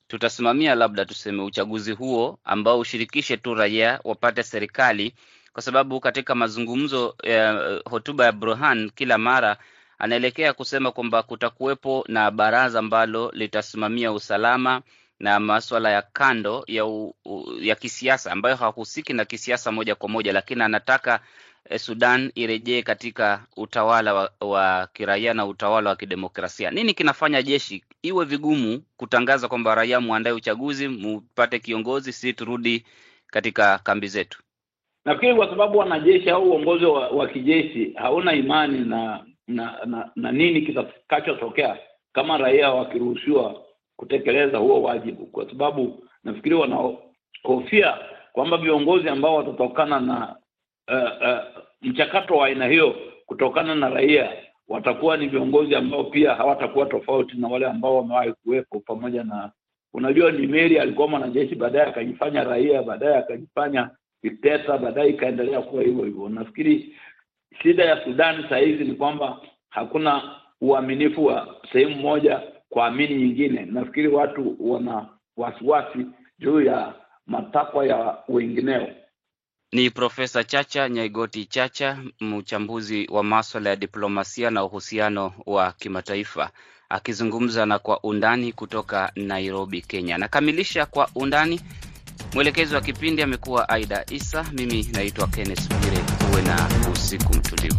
tutasimamia 0.07 0.75
labda 0.75 1.05
tuseme 1.05 1.43
uchaguzi 1.43 1.91
huo 1.91 2.39
ambao 2.43 2.79
ushirikishe 2.79 3.37
tu 3.37 3.53
raia 3.55 3.99
wapate 4.03 4.43
serikali, 4.43 5.13
kwa 5.53 5.61
sababu 5.61 5.99
katika 5.99 6.35
mazungumzo 6.35 7.07
uh, 7.09 7.91
hotuba 7.91 8.25
ya 8.25 8.31
Burhan 8.31 8.89
kila 8.89 9.17
mara 9.17 9.57
anaelekea 10.01 10.53
kusema 10.53 10.91
kwamba 10.91 11.23
kutakuwepo 11.23 12.05
na 12.07 12.31
baraza 12.31 12.79
ambalo 12.79 13.31
litasimamia 13.33 14.11
usalama 14.11 14.81
na 15.19 15.39
maswala 15.39 15.91
ya 15.91 16.01
kando 16.01 16.63
ya, 16.67 16.85
u, 16.85 17.15
u, 17.25 17.43
ya 17.59 17.75
kisiasa 17.75 18.31
ambayo 18.31 18.55
hahusiki 18.55 19.13
na 19.13 19.25
kisiasa 19.25 19.71
moja 19.71 19.95
kwa 19.95 20.09
moja, 20.09 20.33
lakini 20.33 20.63
anataka 20.63 21.19
eh, 21.69 21.79
Sudan 21.79 22.31
irejee 22.35 22.81
katika 22.81 23.45
utawala 23.57 24.13
wa, 24.13 24.31
wa 24.41 24.87
kiraia 24.93 25.33
na 25.33 25.45
utawala 25.45 25.89
wa 25.89 25.95
kidemokrasia. 25.95 26.71
Nini 26.71 26.93
kinafanya 26.93 27.41
jeshi 27.43 27.83
iwe 28.01 28.25
vigumu 28.25 28.83
kutangaza 28.97 29.47
kwamba 29.47 29.75
raia 29.75 29.99
muandae 30.01 30.33
uchaguzi, 30.33 30.87
mupate 30.87 31.59
kiongozi, 31.59 32.13
si 32.13 32.33
turudi 32.33 32.85
katika 33.27 33.77
kambi 33.77 34.07
zetu? 34.07 34.43
Nafikiri 35.05 35.35
kwa 35.35 35.49
sababu 35.49 35.77
wanajeshi 35.77 36.29
au 36.29 36.43
uongozi 36.51 36.85
wa, 36.85 37.07
wa 37.09 37.27
kijeshi 37.27 37.93
hauna 37.95 38.33
imani 38.33 38.79
na 38.79 39.25
na 39.51 39.77
na, 39.85 40.11
na 40.15 40.31
nini 40.31 40.61
kitakachotokea 40.61 41.77
kama 42.13 42.37
raia 42.37 42.71
wakiruhusiwa 42.71 43.61
kutekeleza 43.95 44.57
huo 44.57 44.81
wajibu, 44.81 45.25
kwa 45.25 45.49
sababu 45.49 46.03
nafikiri 46.23 46.55
wanahofia 46.55 47.97
kwamba 48.33 48.57
viongozi 48.57 49.09
ambao 49.09 49.35
watatokana 49.35 49.99
na 49.99 50.35
uh, 50.91 51.27
uh, 51.27 51.63
mchakato 51.81 52.35
wa 52.35 52.47
aina 52.47 52.67
hiyo 52.67 52.95
kutokana 53.25 53.75
na 53.75 53.89
raia 53.89 54.31
watakuwa 54.67 55.17
ni 55.17 55.27
viongozi 55.27 55.75
ambao 55.75 56.03
pia 56.03 56.35
hawatakuwa 56.35 56.85
tofauti 56.85 57.37
na 57.37 57.47
wale 57.47 57.65
ambao 57.65 57.97
wamewahi 57.97 58.33
kuwepo. 58.43 58.79
Pamoja 58.79 59.23
na 59.23 59.51
unajua, 59.93 60.31
Nimeri 60.31 60.79
alikuwa 60.79 61.07
mwanajeshi, 61.07 61.55
baadaye 61.55 61.85
akajifanya 61.87 62.43
raia, 62.43 62.83
baadaye 62.83 63.15
akajifanya 63.17 63.89
dikteta, 64.23 64.77
baadaye 64.77 65.09
ikaendelea 65.09 65.61
kuwa 65.61 65.83
hivyo 65.83 66.03
hivyo. 66.05 66.29
Nafikiri 66.29 66.95
shida 67.63 67.85
ya 67.85 68.03
Sudani 68.03 68.45
saa 68.49 68.57
hizi 68.57 68.83
ni 68.83 68.95
kwamba 68.95 69.41
hakuna 69.69 70.35
uaminifu 70.61 71.25
wa 71.25 71.55
sehemu 71.73 71.95
moja 71.95 72.41
kuamini 72.69 73.15
nyingine. 73.15 73.65
Nafikiri 73.65 74.07
watu 74.07 74.55
wana 74.59 75.07
wasiwasi 75.37 76.05
juu 76.39 76.61
ya 76.61 76.93
matakwa 77.27 77.85
ya 77.85 78.17
wengineo. 78.27 78.87
Ni 79.71 79.89
Profesa 79.89 80.43
Chacha 80.43 80.89
Nyaigoti 80.89 81.45
Chacha, 81.45 81.97
mchambuzi 82.19 83.07
wa 83.11 83.23
maswala 83.23 83.69
ya 83.69 83.75
diplomasia 83.75 84.49
na 84.49 84.63
uhusiano 84.63 85.33
wa 85.45 85.71
kimataifa, 85.71 86.49
akizungumza 86.89 87.65
na 87.65 87.79
Kwa 87.79 87.99
Undani 88.03 88.53
kutoka 88.53 89.11
Nairobi, 89.15 89.81
Kenya. 89.81 90.17
Nakamilisha 90.17 90.85
Kwa 90.85 91.09
Undani. 91.15 91.61
Mwelekezi 92.33 92.75
wa 92.75 92.81
kipindi 92.81 93.21
amekuwa 93.21 93.69
Aida 93.69 94.05
Isa. 94.11 94.45
Mimi 94.53 94.87
naitwa 94.93 95.27
Kenneth 95.27 95.69
Bwire. 95.69 96.00
Uwe 96.31 96.41
na 96.41 96.69
usiku 96.93 97.33
mtulivu. 97.33 97.77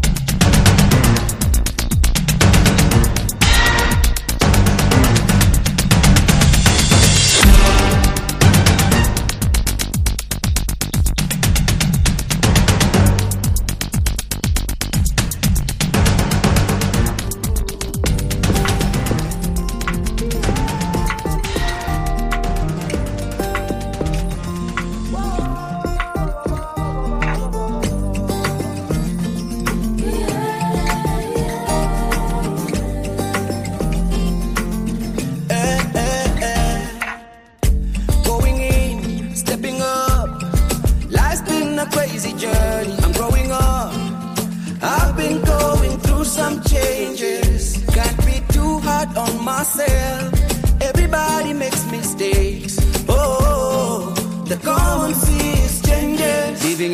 Oh, 53.08 54.12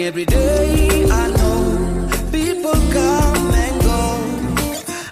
every 0.02 0.26
day 0.26 1.06
I 1.10 1.28
know 1.28 2.08
people 2.30 2.78
come 2.92 3.54
and 3.64 3.82
go. 3.82 4.00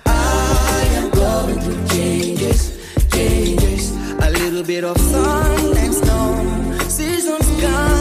I 0.05 0.88
am 0.99 1.11
going 1.11 1.61
through 1.61 1.87
changes, 1.88 2.77
changes. 3.11 3.90
A 4.21 4.31
little 4.31 4.62
bit 4.62 4.85
of 4.85 4.99
sun 4.99 5.77
and 5.79 5.95
snow. 5.95 6.79
Seasons 6.88 7.49
come. 7.62 7.96